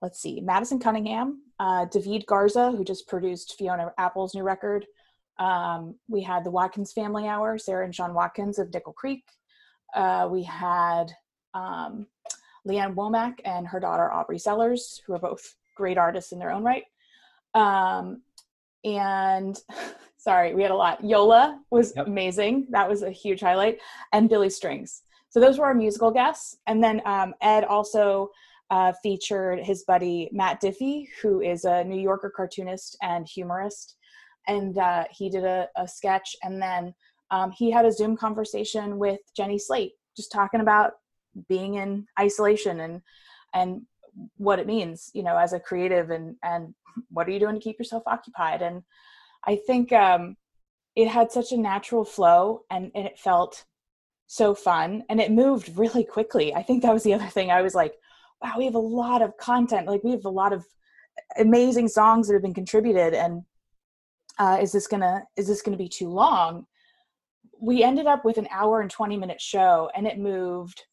let's 0.01 0.19
see, 0.19 0.39
Madison 0.41 0.79
Cunningham, 0.79 1.41
uh, 1.59 1.85
David 1.85 2.25
Garza, 2.25 2.71
who 2.71 2.83
just 2.83 3.07
produced 3.07 3.55
Fiona 3.57 3.93
Apple's 3.97 4.33
new 4.33 4.43
record. 4.43 4.85
Um, 5.39 5.95
we 6.07 6.21
had 6.21 6.43
the 6.43 6.51
Watkins 6.51 6.93
Family 6.93 7.27
Hour, 7.27 7.57
Sarah 7.57 7.85
and 7.85 7.93
Sean 7.93 8.13
Watkins 8.13 8.59
of 8.59 8.73
Nickel 8.73 8.93
Creek. 8.93 9.23
Uh, 9.93 10.27
we 10.31 10.43
had 10.43 11.11
um, 11.53 12.07
Lee 12.67 12.79
Ann 12.79 12.95
Womack 12.95 13.39
and 13.45 13.67
her 13.67 13.79
daughter 13.79 14.11
Aubrey 14.11 14.37
Sellers, 14.37 15.01
who 15.05 15.13
are 15.13 15.19
both 15.19 15.55
great 15.75 15.97
artists 15.97 16.31
in 16.31 16.39
their 16.39 16.51
own 16.51 16.63
right. 16.63 16.83
Um, 17.53 18.21
and 18.83 19.57
sorry, 20.17 20.53
we 20.53 20.61
had 20.61 20.71
a 20.71 20.75
lot. 20.75 21.03
Yola 21.03 21.61
was 21.71 21.93
yep. 21.95 22.07
amazing. 22.07 22.67
That 22.69 22.89
was 22.89 23.03
a 23.03 23.11
huge 23.11 23.41
highlight. 23.41 23.79
And 24.11 24.29
Billy 24.29 24.49
Strings. 24.49 25.03
So 25.29 25.39
those 25.39 25.57
were 25.57 25.65
our 25.65 25.73
musical 25.73 26.11
guests. 26.11 26.57
And 26.67 26.83
then 26.83 27.01
um, 27.05 27.33
Ed 27.41 27.63
also 27.63 28.31
uh, 28.69 28.93
featured 29.01 29.59
his 29.59 29.83
buddy 29.83 30.29
Matt 30.31 30.59
Diffee, 30.59 31.09
who 31.21 31.41
is 31.41 31.63
a 31.63 31.83
New 31.83 31.99
Yorker 31.99 32.31
cartoonist 32.35 32.97
and 33.01 33.27
humorist. 33.27 33.95
And 34.47 34.77
uh, 34.77 35.05
he 35.11 35.29
did 35.29 35.43
a, 35.43 35.67
a, 35.75 35.87
sketch, 35.87 36.35
and 36.41 36.61
then 36.61 36.93
um, 37.31 37.51
he 37.51 37.69
had 37.69 37.85
a 37.85 37.91
Zoom 37.91 38.15
conversation 38.15 38.97
with 38.97 39.19
Jenny 39.35 39.59
Slate, 39.59 39.93
just 40.15 40.31
talking 40.31 40.61
about 40.61 40.93
being 41.47 41.75
in 41.75 42.07
isolation 42.19 42.79
and 42.81 43.01
and 43.53 43.81
what 44.37 44.59
it 44.59 44.67
means, 44.67 45.11
you 45.13 45.23
know, 45.23 45.37
as 45.37 45.53
a 45.53 45.59
creative, 45.59 46.09
and 46.09 46.35
and 46.43 46.73
what 47.09 47.27
are 47.27 47.31
you 47.31 47.39
doing 47.39 47.55
to 47.55 47.61
keep 47.61 47.77
yourself 47.77 48.03
occupied. 48.05 48.61
And 48.61 48.83
I 49.45 49.59
think 49.67 49.93
um, 49.93 50.35
it 50.95 51.07
had 51.07 51.31
such 51.31 51.51
a 51.51 51.57
natural 51.57 52.03
flow, 52.03 52.63
and, 52.69 52.91
and 52.95 53.05
it 53.05 53.19
felt 53.19 53.65
so 54.27 54.53
fun, 54.53 55.03
and 55.09 55.21
it 55.21 55.31
moved 55.31 55.77
really 55.77 56.03
quickly. 56.03 56.53
I 56.53 56.63
think 56.63 56.81
that 56.83 56.93
was 56.93 57.03
the 57.03 57.13
other 57.13 57.27
thing. 57.27 57.51
I 57.51 57.61
was 57.61 57.75
like, 57.75 57.93
wow, 58.41 58.53
we 58.57 58.65
have 58.65 58.75
a 58.75 58.79
lot 58.79 59.21
of 59.21 59.37
content. 59.37 59.87
Like 59.87 60.03
we 60.03 60.11
have 60.11 60.25
a 60.25 60.29
lot 60.29 60.53
of 60.53 60.65
amazing 61.37 61.87
songs 61.87 62.27
that 62.27 62.33
have 62.33 62.41
been 62.41 62.53
contributed. 62.53 63.13
And 63.13 63.43
uh, 64.39 64.59
is 64.61 64.71
this 64.71 64.87
gonna 64.87 65.23
is 65.35 65.47
this 65.47 65.61
gonna 65.61 65.77
be 65.77 65.89
too 65.89 66.09
long? 66.09 66.65
We 67.59 67.83
ended 67.83 68.05
up 68.05 68.23
with 68.23 68.37
an 68.37 68.47
hour 68.51 68.81
and 68.81 68.91
20 68.91 69.17
minute 69.17 69.41
show 69.41 69.89
and 69.95 70.05
it 70.05 70.19
moved 70.19 70.83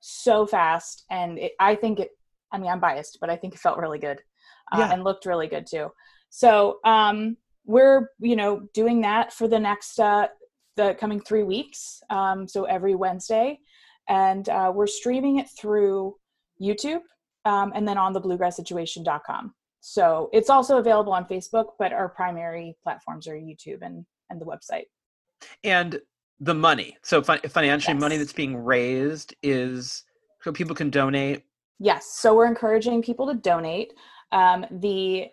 so 0.00 0.46
fast. 0.46 1.04
And 1.10 1.38
it, 1.38 1.52
I 1.60 1.74
think 1.74 2.00
it, 2.00 2.10
I 2.52 2.58
mean, 2.58 2.70
I'm 2.70 2.80
biased, 2.80 3.18
but 3.20 3.30
I 3.30 3.36
think 3.36 3.54
it 3.54 3.60
felt 3.60 3.78
really 3.78 3.98
good 3.98 4.20
uh, 4.72 4.78
yeah. 4.78 4.92
and 4.92 5.04
looked 5.04 5.26
really 5.26 5.48
good 5.48 5.66
too. 5.66 5.90
So 6.30 6.78
um, 6.84 7.36
we're, 7.64 8.08
you 8.20 8.36
know, 8.36 8.68
doing 8.74 9.02
that 9.02 9.32
for 9.32 9.48
the 9.48 9.58
next, 9.58 9.98
uh, 10.00 10.28
the 10.76 10.94
coming 10.94 11.20
three 11.20 11.42
weeks. 11.42 12.02
Um, 12.10 12.46
so 12.46 12.64
every 12.64 12.94
Wednesday. 12.94 13.60
And 14.08 14.48
uh, 14.48 14.72
we're 14.74 14.86
streaming 14.86 15.38
it 15.38 15.48
through 15.50 16.16
YouTube, 16.60 17.02
um, 17.44 17.72
and 17.74 17.86
then 17.86 17.98
on 17.98 18.14
the 18.14 18.20
bluegrasssituation.com. 18.20 19.54
So 19.80 20.28
it's 20.32 20.50
also 20.50 20.78
available 20.78 21.12
on 21.12 21.26
Facebook, 21.26 21.72
but 21.78 21.92
our 21.92 22.08
primary 22.08 22.76
platforms 22.82 23.28
are 23.28 23.34
YouTube 23.34 23.82
and, 23.82 24.04
and 24.30 24.40
the 24.40 24.46
website. 24.46 24.86
And 25.62 26.00
the 26.40 26.54
money. 26.54 26.96
So 27.02 27.22
fi- 27.22 27.38
financially, 27.38 27.94
yes. 27.94 28.00
money 28.00 28.16
that's 28.16 28.32
being 28.32 28.56
raised 28.56 29.34
is 29.42 30.04
so 30.40 30.52
people 30.52 30.74
can 30.74 30.90
donate. 30.90 31.44
Yes. 31.78 32.06
So 32.12 32.34
we're 32.34 32.46
encouraging 32.46 33.02
people 33.02 33.26
to 33.26 33.34
donate. 33.34 33.92
Um, 34.32 34.66
the 34.70 35.26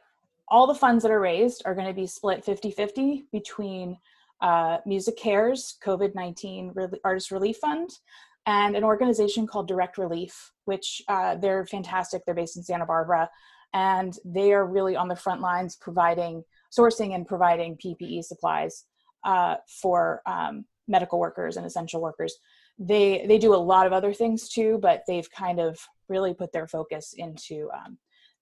all 0.47 0.67
the 0.67 0.75
funds 0.75 1.01
that 1.03 1.11
are 1.11 1.19
raised 1.19 1.63
are 1.65 1.73
going 1.73 1.87
to 1.87 1.93
be 1.93 2.05
split 2.05 2.45
50-50 2.45 3.23
between 3.31 3.97
uh, 4.41 4.77
MusiCares 4.87 5.73
COVID-19 5.83 6.71
Re- 6.75 6.99
Artist 7.03 7.31
Relief 7.31 7.57
Fund, 7.57 7.89
and 8.45 8.75
an 8.75 8.83
organization 8.83 9.47
called 9.47 9.67
Direct 9.67 9.97
Relief, 9.97 10.51
which 10.65 11.01
uh, 11.07 11.35
they're 11.35 11.65
fantastic. 11.65 12.23
They're 12.25 12.35
based 12.35 12.57
in 12.57 12.63
Santa 12.63 12.85
Barbara, 12.85 13.27
and 13.73 14.15
they 14.23 14.53
are 14.53 14.67
really 14.67 14.95
on 14.95 15.07
the 15.07 15.15
front 15.15 15.41
lines 15.41 15.77
providing, 15.77 16.43
sourcing, 16.77 17.15
and 17.15 17.25
providing 17.25 17.77
PPE 17.77 18.23
supplies 18.23 18.85
uh, 19.23 19.55
for 19.81 20.21
um, 20.27 20.65
medical 20.87 21.19
workers 21.19 21.57
and 21.57 21.65
essential 21.65 22.01
workers. 22.01 22.37
They 22.77 23.25
they 23.27 23.37
do 23.37 23.53
a 23.53 23.57
lot 23.57 23.87
of 23.87 23.93
other 23.93 24.13
things 24.13 24.49
too, 24.49 24.79
but 24.81 25.03
they've 25.07 25.29
kind 25.31 25.59
of 25.59 25.79
really 26.09 26.33
put 26.33 26.51
their 26.51 26.67
focus 26.67 27.13
into 27.17 27.69
um, 27.73 27.97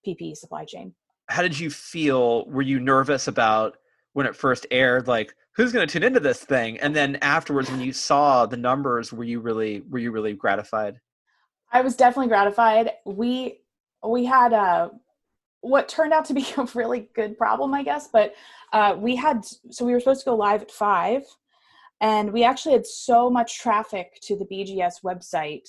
PPE 0.06 0.36
supply 0.36 0.64
chain. 0.64 0.94
How 1.28 1.42
did 1.42 1.58
you 1.58 1.70
feel? 1.70 2.46
Were 2.46 2.62
you 2.62 2.80
nervous 2.80 3.28
about 3.28 3.78
when 4.12 4.26
it 4.26 4.36
first 4.36 4.66
aired? 4.70 5.08
Like, 5.08 5.34
who's 5.56 5.72
going 5.72 5.86
to 5.86 5.92
tune 5.92 6.02
into 6.02 6.20
this 6.20 6.40
thing 6.40 6.78
and 6.78 6.94
then 6.94 7.16
afterwards 7.22 7.70
when 7.70 7.80
you 7.80 7.92
saw 7.92 8.46
the 8.46 8.56
numbers 8.56 9.12
were 9.12 9.24
you 9.24 9.40
really 9.40 9.82
were 9.90 9.98
you 9.98 10.10
really 10.10 10.34
gratified 10.34 11.00
i 11.72 11.80
was 11.80 11.96
definitely 11.96 12.28
gratified 12.28 12.90
we 13.06 13.60
we 14.06 14.24
had 14.24 14.52
a 14.52 14.90
what 15.60 15.88
turned 15.88 16.12
out 16.12 16.24
to 16.24 16.34
be 16.34 16.46
a 16.56 16.68
really 16.74 17.08
good 17.14 17.38
problem 17.38 17.72
i 17.74 17.82
guess 17.82 18.08
but 18.12 18.34
uh, 18.72 18.96
we 18.98 19.14
had 19.14 19.44
so 19.70 19.84
we 19.84 19.92
were 19.92 20.00
supposed 20.00 20.20
to 20.20 20.30
go 20.30 20.34
live 20.34 20.62
at 20.62 20.70
five 20.70 21.22
and 22.00 22.32
we 22.32 22.44
actually 22.44 22.72
had 22.72 22.86
so 22.86 23.30
much 23.30 23.58
traffic 23.58 24.18
to 24.22 24.36
the 24.36 24.46
bgs 24.46 25.02
website 25.04 25.68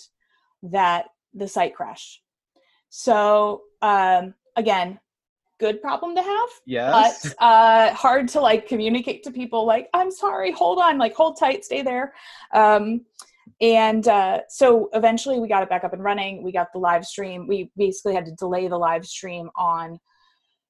that 0.64 1.06
the 1.34 1.48
site 1.48 1.76
crashed 1.76 2.22
so 2.90 3.62
um, 3.82 4.34
again 4.56 5.00
good 5.60 5.82
problem 5.82 6.16
to 6.16 6.22
have. 6.22 6.50
Yes. 6.66 7.24
But 7.24 7.36
uh, 7.44 7.94
hard 7.94 8.28
to 8.30 8.42
like 8.42 8.68
communicate 8.68 9.24
to 9.24 9.32
people 9.32 9.66
like, 9.66 9.90
I'm 9.94 10.12
sorry, 10.12 10.52
hold 10.52 10.80
on, 10.80 10.98
like 10.98 11.16
hold 11.16 11.40
tight, 11.40 11.64
stay 11.64 11.82
there. 11.82 12.14
Um, 12.54 13.06
and 13.62 14.08
uh, 14.08 14.42
so 14.50 14.90
eventually 14.94 15.40
we 15.40 15.48
got 15.48 15.64
it 15.64 15.70
back 15.70 15.84
up 15.84 15.94
and 15.94 16.04
running. 16.04 16.44
We 16.44 16.52
got 16.52 16.74
the 16.74 16.80
live 16.80 17.06
stream. 17.06 17.48
We 17.48 17.72
basically 17.78 18.14
had 18.14 18.26
to 18.26 18.34
delay 18.34 18.68
the 18.68 18.78
live 18.78 19.06
stream 19.06 19.50
on 19.56 20.00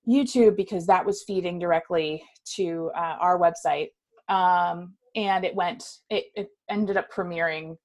YouTube 0.08 0.56
because 0.56 0.86
that 0.88 1.06
was 1.06 1.24
feeding 1.24 1.58
directly 1.58 2.24
to 2.56 2.92
uh, 2.96 3.18
our 3.20 3.40
website. 3.40 3.90
Um, 4.30 4.96
and 5.16 5.46
it 5.46 5.56
went, 5.56 5.84
it, 6.10 6.26
it 6.36 6.50
ended 6.70 6.98
up 6.98 7.12
premiering 7.12 7.78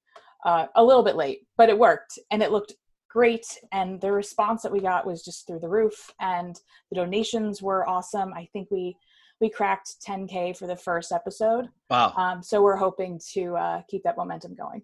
uh, 0.44 0.66
a 0.74 0.84
little 0.84 1.02
bit 1.02 1.16
late, 1.16 1.40
but 1.56 1.68
it 1.68 1.78
worked 1.78 2.18
and 2.30 2.42
it 2.42 2.50
looked 2.50 2.74
great 3.10 3.44
and 3.72 4.00
the 4.00 4.12
response 4.12 4.62
that 4.62 4.72
we 4.72 4.80
got 4.80 5.04
was 5.04 5.22
just 5.24 5.46
through 5.46 5.58
the 5.58 5.68
roof 5.68 6.12
and 6.20 6.60
the 6.90 6.96
donations 6.96 7.60
were 7.60 7.88
awesome. 7.88 8.32
I 8.32 8.48
think 8.52 8.68
we 8.70 8.96
we 9.40 9.48
cracked 9.48 9.96
10k 10.06 10.56
for 10.56 10.66
the 10.66 10.76
first 10.76 11.12
episode. 11.12 11.68
Wow. 11.88 12.12
Um, 12.16 12.42
so 12.42 12.62
we're 12.62 12.76
hoping 12.76 13.18
to 13.32 13.56
uh, 13.56 13.82
keep 13.88 14.02
that 14.02 14.18
momentum 14.18 14.54
going. 14.54 14.82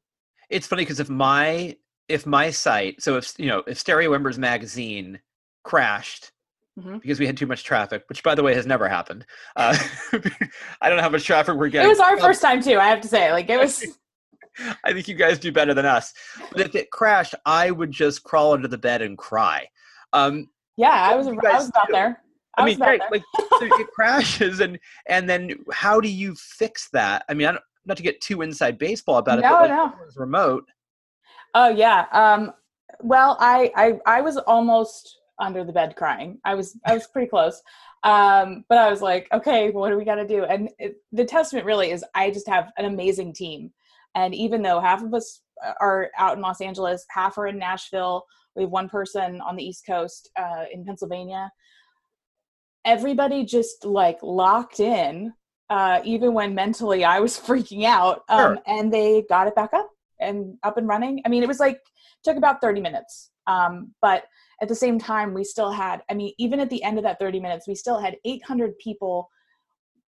It's 0.49 0.67
funny 0.67 0.83
because 0.83 0.99
if 0.99 1.11
my 1.11 1.77
if 2.09 2.27
my 2.27 2.51
site 2.51 3.03
so 3.03 3.17
if 3.17 3.33
you 3.39 3.47
know 3.47 3.63
if 3.67 3.79
stereo 3.79 4.13
embers 4.13 4.39
magazine 4.39 5.21
crashed 5.65 6.31
mm-hmm. 6.79 6.99
because 6.99 7.19
we 7.19 7.27
had 7.27 7.37
too 7.37 7.47
much 7.47 7.65
traffic 7.65 8.05
which 8.09 8.23
by 8.23 8.35
the 8.35 8.43
way 8.43 8.55
has 8.55 8.67
never 8.67 8.89
happened 8.89 9.25
uh, 9.57 9.77
i 10.81 10.89
don't 10.89 10.97
know 10.97 11.03
how 11.03 11.09
much 11.09 11.25
traffic 11.25 11.57
we're 11.57 11.69
getting 11.69 11.87
it 11.87 11.91
was 11.91 12.01
our 12.01 12.19
first 12.19 12.41
time 12.41 12.63
too 12.63 12.79
i 12.79 12.89
have 12.89 13.01
to 13.01 13.09
say 13.09 13.33
like 13.33 13.49
it 13.49 13.59
was 13.59 13.85
I 14.85 14.93
think 14.93 15.09
you 15.09 15.15
guys 15.15 15.39
do 15.39 15.53
better 15.53 15.75
than 15.75 15.85
us. 15.85 16.13
But 16.53 16.63
if 16.63 16.75
it 16.75 16.91
crashed, 16.91 17.35
I 17.45 17.71
would 17.71 17.91
just 17.91 18.23
crawl 18.23 18.53
under 18.53 18.69
the 18.69 18.79
bed 18.79 19.03
and 19.03 19.17
cry. 19.17 19.67
Um, 20.13 20.49
yeah, 20.77 20.91
I 20.91 21.15
was. 21.15 21.27
I 21.27 21.33
was 21.33 21.69
about 21.69 21.89
there. 21.91 22.23
I, 22.57 22.63
I 22.63 22.65
mean, 22.65 22.79
great. 22.79 23.01
Like 23.11 23.23
so 23.37 23.47
it 23.63 23.89
crashes, 23.95 24.61
and 24.61 24.79
and 25.09 25.29
then 25.29 25.65
how 25.73 26.01
do 26.01 26.09
you 26.09 26.35
fix 26.35 26.89
that? 26.93 27.25
I 27.29 27.35
mean, 27.35 27.47
I 27.47 27.53
don't, 27.53 27.65
not 27.85 27.97
to 27.97 28.03
get 28.03 28.21
too 28.21 28.43
inside 28.43 28.79
baseball 28.79 29.19
about 29.19 29.39
it, 29.39 29.43
no, 29.43 29.51
but 29.51 29.71
like, 29.71 29.71
no. 29.71 29.95
remote. 30.17 30.65
Oh 31.55 31.69
yeah. 31.69 32.07
Um, 32.13 32.53
well, 33.01 33.37
I, 33.41 33.71
I 33.77 33.99
I 34.07 34.21
was 34.21 34.37
almost 34.39 35.19
under 35.39 35.65
the 35.65 35.73
bed 35.73 35.97
crying. 35.97 36.39
I 36.45 36.55
was 36.55 36.79
I 36.85 36.95
was 36.95 37.07
pretty 37.07 37.29
close. 37.29 37.63
Um, 38.03 38.65
but 38.69 38.79
I 38.79 38.91
was 38.91 39.03
like, 39.03 39.27
okay, 39.33 39.71
what 39.71 39.91
do 39.91 39.97
we 39.97 40.05
got 40.05 40.17
to 40.17 40.27
do? 40.27 40.45
And 40.45 40.71
it, 40.79 40.97
the 41.13 41.25
testament 41.25 41.67
really 41.67 41.91
is 41.91 42.05
I 42.15 42.31
just 42.31 42.49
have 42.49 42.71
an 42.77 42.85
amazing 42.85 43.33
team. 43.33 43.73
And 44.15 44.35
even 44.35 44.63
though 44.63 44.81
half 44.81 45.03
of 45.03 45.13
us 45.13 45.41
are 45.81 46.11
out 46.17 46.37
in 46.37 46.43
Los 46.43 46.61
Angeles, 46.61 47.05
half 47.11 47.37
are 47.37 47.49
in 47.49 47.59
Nashville, 47.59 48.25
we 48.55 48.63
have 48.63 48.71
one 48.71 48.89
person 48.89 49.41
on 49.41 49.57
the 49.57 49.65
East 49.65 49.85
Coast 49.87 50.31
uh, 50.39 50.65
in 50.73 50.85
Pennsylvania. 50.85 51.51
Everybody 52.85 53.45
just 53.45 53.85
like 53.85 54.19
locked 54.23 54.81
in, 54.81 55.33
uh, 55.69 56.01
even 56.05 56.33
when 56.33 56.55
mentally 56.55 57.05
I 57.05 57.21
was 57.21 57.39
freaking 57.47 57.85
out. 57.85 58.23
Um, 58.29 58.39
sure. 58.39 58.59
And 58.67 58.93
they 58.93 59.25
got 59.29 59.49
it 59.49 59.55
back 59.55 59.75
up 59.75 59.91
and 60.21 60.57
up 60.63 60.79
and 60.79 60.89
running. 60.89 61.23
I 61.27 61.29
mean, 61.29 61.43
it 61.43 61.49
was 61.49 61.61
like 61.61 61.81
took 62.25 62.37
about 62.37 62.61
30 62.61 62.81
minutes. 62.81 63.31
Um, 63.47 63.95
but 64.01 64.25
at 64.63 64.69
the 64.69 64.75
same 64.75 64.99
time, 64.99 65.35
we 65.35 65.45
still 65.45 65.71
had, 65.71 66.03
I 66.11 66.15
mean, 66.15 66.33
even 66.39 66.61
at 66.61 66.71
the 66.71 66.83
end 66.83 66.99
of 66.99 67.05
that 67.05 67.19
30 67.19 67.41
minutes, 67.41 67.69
we 67.69 67.75
still 67.75 67.99
had 67.99 68.17
800 68.25 68.79
people 68.79 69.29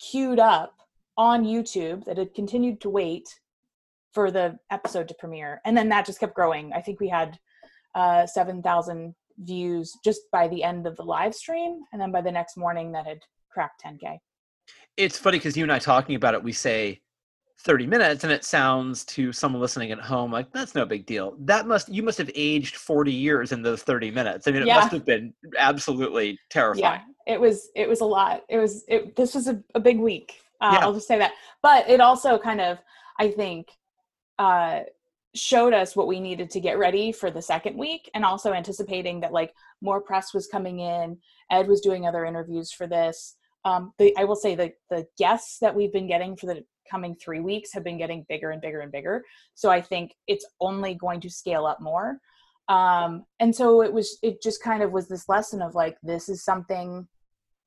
queued 0.01 0.39
up 0.39 0.75
on 1.17 1.45
YouTube 1.45 2.05
that 2.05 2.17
had 2.17 2.35
continued 2.35 2.81
to 2.81 2.91
wait 2.91 3.29
for 4.13 4.31
the 4.31 4.59
episode 4.71 5.09
to 5.09 5.15
premiere. 5.15 5.61
And 5.65 5.77
then 5.77 5.89
that 5.91 6.07
just 6.07 6.21
kept 6.21 6.35
growing. 6.35 6.73
I 6.73 6.81
think 6.81 7.01
we 7.01 7.09
had 7.09 7.39
uh, 7.95 8.27
7,000 8.27 9.15
views 9.39 9.93
just 10.05 10.23
by 10.33 10.49
the 10.49 10.63
end 10.63 10.87
of 10.87 10.97
the 10.97 11.05
live 11.05 11.35
stream. 11.35 11.81
And 11.93 12.01
then 12.01 12.11
by 12.11 12.23
the 12.23 12.33
next 12.33 12.57
morning, 12.57 12.93
that 12.93 13.07
had 13.07 13.19
cracked 13.51 13.83
10K. 13.85 14.19
It's 14.97 15.19
funny 15.19 15.39
because 15.39 15.57
you 15.57 15.63
and 15.63 15.73
I 15.73 15.79
talking 15.79 16.17
about 16.17 16.35
it, 16.35 16.43
we 16.43 16.53
say 16.53 17.01
30 17.61 17.87
minutes 17.87 18.25
and 18.25 18.33
it 18.33 18.45
sounds 18.45 19.05
to 19.05 19.33
someone 19.33 19.61
listening 19.61 19.91
at 19.91 19.99
home 19.99 20.31
like 20.31 20.53
that's 20.53 20.75
no 20.75 20.85
big 20.85 21.07
deal. 21.07 21.37
That 21.41 21.67
must 21.67 21.89
you 21.89 22.03
must 22.03 22.19
have 22.19 22.31
aged 22.35 22.77
40 22.77 23.13
years 23.13 23.53
in 23.53 23.63
those 23.63 23.83
30 23.83 24.11
minutes. 24.11 24.47
I 24.47 24.53
mean 24.53 24.63
it 24.63 24.69
yeah. 24.69 24.77
must 24.77 24.93
have 24.93 25.05
been 25.05 25.35
absolutely 25.59 26.39
terrifying. 26.51 26.83
yeah 26.83 27.33
it 27.35 27.41
was 27.41 27.69
it 27.75 27.89
was 27.89 28.01
a 28.01 28.05
lot. 28.05 28.43
It 28.49 28.59
was 28.59 28.85
it 28.89 29.17
this 29.17 29.35
was 29.35 29.49
a, 29.49 29.63
a 29.75 29.81
big 29.81 29.99
week 29.99 30.41
uh, 30.61 30.71
yeah. 30.75 30.85
i'll 30.85 30.95
just 30.95 31.09
say 31.09 31.19
that. 31.19 31.33
But 31.63 31.89
it 31.89 32.01
also 32.01 32.39
kind 32.39 32.61
of 32.61 32.79
i 33.19 33.31
think 33.31 33.69
uh 34.39 34.81
showed 35.35 35.75
us 35.75 35.95
what 35.95 36.07
we 36.07 36.21
needed 36.21 36.51
to 36.51 36.61
get 36.61 36.79
ready 36.79 37.13
for 37.13 37.31
the 37.31 37.43
second 37.43 37.77
week 37.77 38.11
and 38.15 38.25
also 38.25 38.53
anticipating 38.53 39.21
that 39.21 39.33
like 39.33 39.53
more 39.83 40.01
press 40.01 40.33
was 40.33 40.47
coming 40.47 40.81
in 40.81 41.19
ed 41.51 41.69
was 41.69 41.81
doing 41.81 42.07
other 42.07 42.25
interviews 42.25 42.73
for 42.73 42.87
this. 42.87 43.37
Um, 43.65 43.93
the, 43.99 44.17
I 44.17 44.25
will 44.25 44.37
say 44.37 44.55
the 44.55 44.73
the 44.91 45.07
guests 45.19 45.59
that 45.61 45.75
we've 45.75 45.93
been 45.93 46.07
getting 46.07 46.37
for 46.37 46.47
the 46.47 46.65
coming 46.91 47.15
three 47.17 47.41
weeks 47.41 47.73
have 47.73 47.85
been 47.85 47.99
getting 47.99 48.25
bigger 48.29 48.51
and 48.51 48.61
bigger 48.61 48.81
and 48.81 48.93
bigger. 48.93 49.23
So 49.55 49.71
I 49.71 49.81
think 49.81 50.15
it's 50.27 50.47
only 50.61 50.95
going 50.95 51.21
to 51.21 51.31
scale 51.31 51.67
up 51.67 51.81
more. 51.81 52.19
Um, 52.69 53.25
and 53.41 53.55
so 53.55 53.83
it 53.83 53.93
was, 53.93 54.19
it 54.23 54.43
just 54.43 54.63
kind 54.63 54.83
of 54.83 54.93
was 54.93 55.09
this 55.09 55.29
lesson 55.29 55.63
of 55.63 55.75
like, 55.75 55.97
this 56.03 56.29
is 56.29 56.45
something 56.45 57.09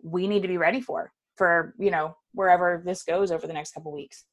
we 0.03 0.27
need 0.27 0.41
to 0.41 0.47
be 0.47 0.57
ready 0.57 0.81
for, 0.81 1.11
for, 1.37 1.73
you 1.79 1.91
know, 1.91 2.15
wherever 2.33 2.81
this 2.85 3.03
goes 3.03 3.31
over 3.31 3.47
the 3.47 3.53
next 3.53 3.73
couple 3.73 3.91
weeks. 3.91 4.25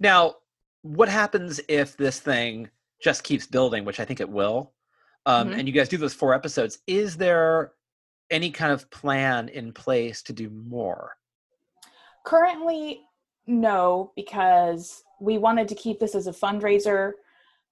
Now, 0.00 0.36
what 0.82 1.08
happens 1.08 1.60
if 1.68 1.96
this 1.96 2.20
thing 2.20 2.70
just 3.02 3.22
keeps 3.22 3.46
building, 3.46 3.84
which 3.84 4.00
I 4.00 4.04
think 4.04 4.20
it 4.20 4.28
will? 4.28 4.72
Um, 5.26 5.48
mm-hmm. 5.48 5.58
And 5.58 5.68
you 5.68 5.74
guys 5.74 5.88
do 5.88 5.96
those 5.96 6.14
four 6.14 6.34
episodes. 6.34 6.78
Is 6.86 7.16
there 7.16 7.72
any 8.30 8.50
kind 8.50 8.72
of 8.72 8.90
plan 8.90 9.48
in 9.48 9.72
place 9.72 10.22
to 10.22 10.32
do 10.32 10.50
more? 10.50 11.16
Currently, 12.24 13.02
no, 13.46 14.12
because 14.16 15.02
we 15.20 15.38
wanted 15.38 15.68
to 15.68 15.74
keep 15.74 16.00
this 16.00 16.14
as 16.14 16.26
a 16.26 16.32
fundraiser 16.32 17.12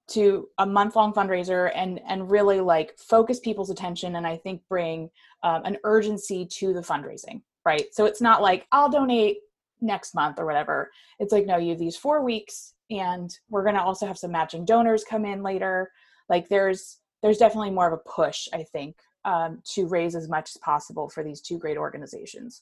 to 0.09 0.49
a 0.57 0.65
month 0.65 0.95
long 0.95 1.13
fundraiser 1.13 1.71
and 1.73 1.99
and 2.07 2.29
really 2.29 2.59
like 2.59 2.97
focus 2.97 3.39
people's 3.39 3.69
attention 3.69 4.17
and 4.17 4.27
I 4.27 4.37
think 4.37 4.61
bring 4.67 5.09
um, 5.43 5.63
an 5.63 5.77
urgency 5.83 6.45
to 6.57 6.73
the 6.73 6.81
fundraising, 6.81 7.41
right? 7.65 7.85
So 7.93 8.05
it's 8.05 8.21
not 8.21 8.41
like 8.41 8.67
I'll 8.71 8.89
donate 8.89 9.37
next 9.81 10.13
month 10.13 10.39
or 10.39 10.45
whatever. 10.45 10.91
It's 11.19 11.31
like 11.31 11.45
no, 11.45 11.57
you 11.57 11.69
have 11.69 11.79
these 11.79 11.97
four 11.97 12.21
weeks, 12.23 12.73
and 12.89 13.33
we're 13.49 13.63
gonna 13.63 13.83
also 13.83 14.05
have 14.05 14.17
some 14.17 14.31
matching 14.31 14.65
donors 14.65 15.03
come 15.03 15.25
in 15.25 15.41
later. 15.41 15.91
Like 16.29 16.49
there's 16.49 16.99
there's 17.21 17.37
definitely 17.37 17.71
more 17.71 17.87
of 17.87 17.93
a 17.93 18.09
push, 18.09 18.49
I 18.53 18.63
think, 18.63 18.97
um, 19.23 19.61
to 19.73 19.87
raise 19.87 20.15
as 20.15 20.27
much 20.27 20.49
as 20.49 20.57
possible 20.57 21.07
for 21.07 21.23
these 21.23 21.39
two 21.39 21.57
great 21.57 21.77
organizations 21.77 22.61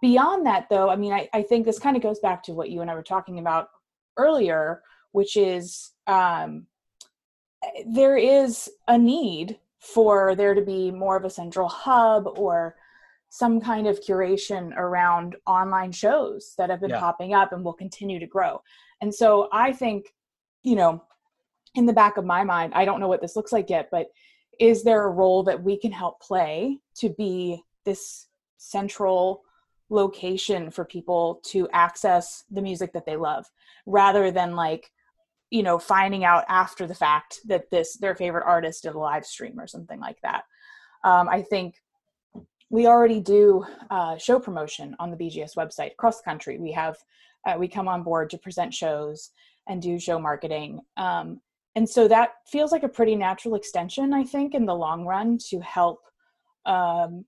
beyond 0.00 0.46
that 0.46 0.68
though 0.70 0.88
i 0.88 0.96
mean 0.96 1.12
i, 1.12 1.28
I 1.32 1.42
think 1.42 1.64
this 1.64 1.78
kind 1.78 1.96
of 1.96 2.02
goes 2.02 2.20
back 2.20 2.42
to 2.44 2.52
what 2.52 2.70
you 2.70 2.80
and 2.80 2.90
i 2.90 2.94
were 2.94 3.02
talking 3.02 3.38
about 3.38 3.70
earlier 4.16 4.82
which 5.12 5.36
is 5.36 5.90
um, 6.06 6.66
there 7.86 8.16
is 8.16 8.70
a 8.88 8.96
need 8.96 9.58
for 9.78 10.34
there 10.34 10.54
to 10.54 10.62
be 10.62 10.90
more 10.90 11.16
of 11.16 11.24
a 11.24 11.30
central 11.30 11.68
hub 11.68 12.26
or 12.38 12.76
some 13.30 13.60
kind 13.60 13.86
of 13.86 14.00
curation 14.00 14.76
around 14.76 15.36
online 15.46 15.92
shows 15.92 16.54
that 16.58 16.70
have 16.70 16.80
been 16.80 16.90
yeah. 16.90 17.00
popping 17.00 17.32
up 17.32 17.52
and 17.52 17.64
will 17.64 17.72
continue 17.72 18.18
to 18.18 18.26
grow 18.26 18.60
and 19.00 19.14
so 19.14 19.48
i 19.52 19.72
think 19.72 20.12
you 20.62 20.76
know 20.76 21.02
in 21.74 21.86
the 21.86 21.92
back 21.92 22.16
of 22.16 22.24
my 22.24 22.44
mind 22.44 22.72
i 22.74 22.84
don't 22.84 23.00
know 23.00 23.08
what 23.08 23.20
this 23.20 23.36
looks 23.36 23.52
like 23.52 23.70
yet 23.70 23.88
but 23.90 24.08
is 24.58 24.82
there 24.84 25.04
a 25.04 25.10
role 25.10 25.42
that 25.42 25.62
we 25.62 25.78
can 25.78 25.90
help 25.90 26.20
play 26.20 26.78
to 26.94 27.08
be 27.08 27.62
this 27.84 28.26
central 28.58 29.42
location 29.90 30.70
for 30.70 30.84
people 30.84 31.40
to 31.44 31.68
access 31.72 32.44
the 32.50 32.62
music 32.62 32.92
that 32.92 33.04
they 33.04 33.16
love 33.16 33.46
rather 33.86 34.30
than 34.30 34.54
like 34.54 34.90
you 35.50 35.62
know 35.62 35.78
finding 35.78 36.24
out 36.24 36.44
after 36.48 36.86
the 36.86 36.94
fact 36.94 37.40
that 37.46 37.70
this 37.70 37.96
their 37.96 38.14
favorite 38.14 38.46
artist 38.46 38.84
did 38.84 38.94
a 38.94 38.98
live 38.98 39.26
stream 39.26 39.58
or 39.58 39.66
something 39.66 40.00
like 40.00 40.20
that. 40.22 40.44
Um, 41.04 41.28
i 41.28 41.42
think 41.42 41.76
we 42.72 42.86
already 42.86 43.20
do 43.20 43.64
uh, 43.90 44.16
show 44.16 44.38
promotion 44.38 44.94
on 45.00 45.10
the 45.10 45.16
bgs 45.16 45.56
website 45.56 45.92
across 45.92 46.18
the 46.18 46.24
country. 46.24 46.58
We 46.58 46.72
have 46.72 46.96
uh, 47.46 47.56
we 47.58 47.68
come 47.68 47.88
on 47.88 48.02
board 48.02 48.30
to 48.30 48.38
present 48.38 48.72
shows 48.72 49.30
and 49.68 49.82
do 49.82 49.98
show 49.98 50.18
marketing. 50.18 50.80
Um, 50.96 51.40
and 51.74 51.88
so 51.88 52.06
that 52.08 52.34
feels 52.46 52.72
like 52.72 52.82
a 52.82 52.88
pretty 52.88 53.14
natural 53.14 53.54
extension 53.54 54.12
i 54.12 54.24
think 54.24 54.54
in 54.54 54.66
the 54.66 54.74
long 54.74 55.04
run 55.04 55.38
to 55.38 55.60
help 55.60 56.00
um, 56.66 57.24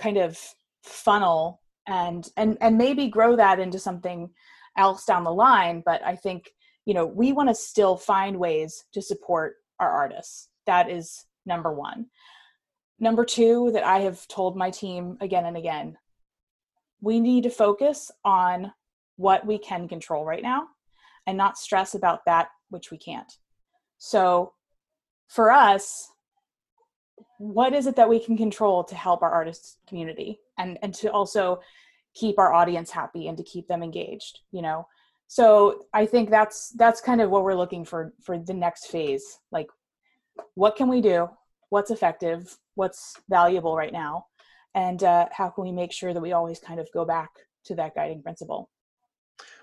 kind 0.00 0.16
of 0.16 0.38
funnel 0.82 1.60
and 1.88 2.28
and 2.36 2.56
and 2.60 2.78
maybe 2.78 3.08
grow 3.08 3.34
that 3.34 3.58
into 3.58 3.78
something 3.78 4.30
else 4.76 5.04
down 5.04 5.24
the 5.24 5.32
line 5.32 5.82
but 5.84 6.00
i 6.04 6.14
think 6.14 6.50
you 6.84 6.94
know 6.94 7.06
we 7.06 7.32
want 7.32 7.48
to 7.48 7.54
still 7.54 7.96
find 7.96 8.38
ways 8.38 8.84
to 8.92 9.02
support 9.02 9.56
our 9.80 9.90
artists. 9.90 10.48
That 10.66 10.90
is 10.90 11.24
number 11.46 11.72
1 11.72 12.06
number 13.00 13.24
2 13.24 13.70
that 13.72 13.84
i 13.84 14.00
have 14.00 14.26
told 14.28 14.56
my 14.56 14.70
team 14.70 15.16
again 15.20 15.46
and 15.46 15.56
again 15.56 15.96
we 17.00 17.20
need 17.20 17.44
to 17.44 17.50
focus 17.50 18.10
on 18.24 18.72
what 19.16 19.46
we 19.46 19.58
can 19.58 19.88
control 19.88 20.24
right 20.24 20.42
now 20.42 20.68
and 21.26 21.36
not 21.36 21.58
stress 21.58 21.94
about 21.94 22.24
that 22.26 22.48
which 22.70 22.90
we 22.90 22.98
can't. 22.98 23.32
So 23.98 24.52
for 25.28 25.50
us 25.50 26.10
what 27.38 27.72
is 27.72 27.86
it 27.86 27.96
that 27.96 28.08
we 28.08 28.20
can 28.20 28.36
control 28.36 28.84
to 28.84 28.94
help 28.94 29.22
our 29.22 29.30
artist 29.30 29.78
community 29.88 30.40
and 30.58 30.78
and 30.82 30.92
to 30.94 31.10
also 31.10 31.60
keep 32.14 32.38
our 32.38 32.52
audience 32.52 32.90
happy 32.90 33.28
and 33.28 33.36
to 33.36 33.44
keep 33.44 33.66
them 33.68 33.82
engaged 33.82 34.40
you 34.50 34.62
know? 34.62 34.86
So 35.28 35.84
i 35.94 36.06
think 36.06 36.30
that's 36.30 36.70
that's 36.70 37.00
kind 37.00 37.20
of 37.20 37.30
what 37.30 37.44
we're 37.44 37.54
looking 37.54 37.84
for 37.84 38.12
for 38.22 38.38
the 38.38 38.54
next 38.54 38.86
phase. 38.86 39.38
Like 39.52 39.68
what 40.54 40.76
can 40.76 40.88
we 40.88 41.00
do? 41.00 41.28
What's 41.70 41.90
effective? 41.90 42.56
What's 42.74 43.16
valuable 43.28 43.76
right 43.76 43.92
now? 43.92 44.26
And 44.74 45.02
uh, 45.02 45.28
how 45.32 45.50
can 45.50 45.64
we 45.64 45.72
make 45.72 45.92
sure 45.92 46.14
that 46.14 46.20
we 46.20 46.32
always 46.32 46.60
kind 46.60 46.78
of 46.80 46.88
go 46.92 47.04
back 47.04 47.30
to 47.64 47.74
that 47.74 47.94
guiding 47.94 48.22
principle? 48.22 48.70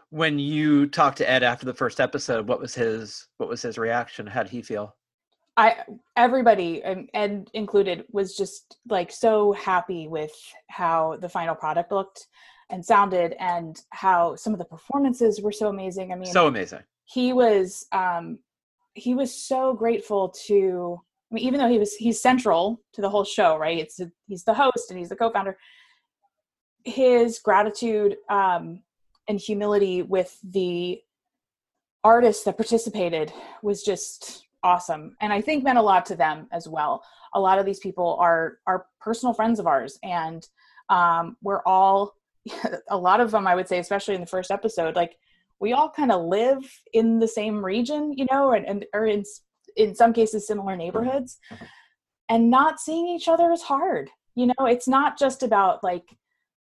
When 0.10 0.40
you 0.40 0.88
talked 0.88 1.18
to 1.18 1.30
ed 1.30 1.44
after 1.44 1.66
the 1.66 1.74
first 1.74 2.00
episode 2.00 2.48
what 2.48 2.60
was 2.60 2.76
his 2.76 3.28
what 3.38 3.50
was 3.50 3.62
his 3.62 3.78
reaction? 3.78 4.28
How 4.28 4.44
did 4.44 4.52
he 4.52 4.62
feel 4.62 4.96
I 5.58 5.84
everybody 6.18 6.84
and 6.84 7.10
Ed 7.14 7.50
included 7.54 8.06
was 8.12 8.36
just 8.36 8.78
like 8.90 9.12
so 9.12 9.54
happy 9.54 10.08
with 10.08 10.34
how 10.68 11.18
the 11.22 11.30
final 11.30 11.56
product 11.56 11.92
looked 11.92 12.28
and 12.70 12.86
sounded 12.86 13.36
and 13.40 13.80
how 13.92 14.36
some 14.36 14.54
of 14.54 14.60
the 14.60 14.66
performances 14.66 15.42
were 15.42 15.52
so 15.52 15.70
amazing. 15.70 16.12
I 16.12 16.16
mean 16.16 16.32
so 16.32 16.48
amazing. 16.48 16.82
He 17.06 17.32
was 17.32 17.86
um 17.92 18.40
he 18.94 19.14
was 19.14 19.34
so 19.34 19.74
grateful 19.74 20.30
to 20.48 21.02
I 21.32 21.36
mean 21.36 21.46
even 21.46 21.60
though 21.60 21.70
he 21.70 21.80
was 21.80 21.96
he's 21.96 22.22
central 22.22 22.82
to 22.94 23.02
the 23.02 23.10
whole 23.10 23.26
show, 23.26 23.58
right? 23.58 23.78
It's 23.78 24.00
a, 24.00 24.12
he's 24.28 24.44
the 24.44 24.54
host 24.54 24.90
and 24.90 25.00
he's 25.00 25.10
the 25.10 25.16
co-founder. 25.16 25.58
His 26.84 27.40
gratitude 27.40 28.18
um 28.30 28.82
and 29.28 29.40
humility 29.40 30.02
with 30.02 30.38
the 30.44 31.02
artists 32.04 32.44
that 32.44 32.58
participated 32.58 33.32
was 33.64 33.84
just 33.84 34.45
awesome. 34.66 35.16
And 35.22 35.32
i 35.32 35.40
think 35.40 35.64
meant 35.64 35.78
a 35.78 35.82
lot 35.82 36.06
to 36.08 36.16
them 36.16 36.48
as 36.52 36.68
well. 36.68 37.04
A 37.34 37.40
lot 37.40 37.60
of 37.60 37.66
these 37.66 37.80
people 37.80 38.18
are 38.20 38.60
are 38.68 38.88
personal 39.00 39.34
friends 39.34 39.60
of 39.60 39.68
ours 39.68 40.00
and 40.04 40.48
um, 40.90 41.38
we're 41.42 41.64
all 41.66 42.16
a 42.90 42.98
lot 42.98 43.20
of 43.22 43.32
them 43.32 43.48
i 43.48 43.56
would 43.56 43.68
say 43.68 43.80
especially 43.80 44.14
in 44.14 44.22
the 44.22 44.28
first 44.28 44.52
episode 44.52 44.96
like 44.96 45.18
we 45.60 45.74
all 45.74 45.90
kind 45.90 46.12
of 46.12 46.26
live 46.26 46.64
in 46.94 47.18
the 47.18 47.28
same 47.28 47.66
region 47.66 48.14
you 48.16 48.28
know 48.32 48.52
and, 48.52 48.68
and 48.68 48.86
or 48.94 49.08
in 49.08 49.24
in 49.76 49.96
some 49.96 50.14
cases 50.14 50.48
similar 50.48 50.76
neighborhoods. 50.76 51.38
And 52.30 52.50
not 52.50 52.80
seeing 52.80 53.08
each 53.08 53.28
other 53.28 53.52
is 53.52 53.62
hard. 53.62 54.10
You 54.36 54.48
know 54.48 54.66
it's 54.66 54.88
not 54.88 55.18
just 55.18 55.44
about 55.44 55.84
like 55.84 56.04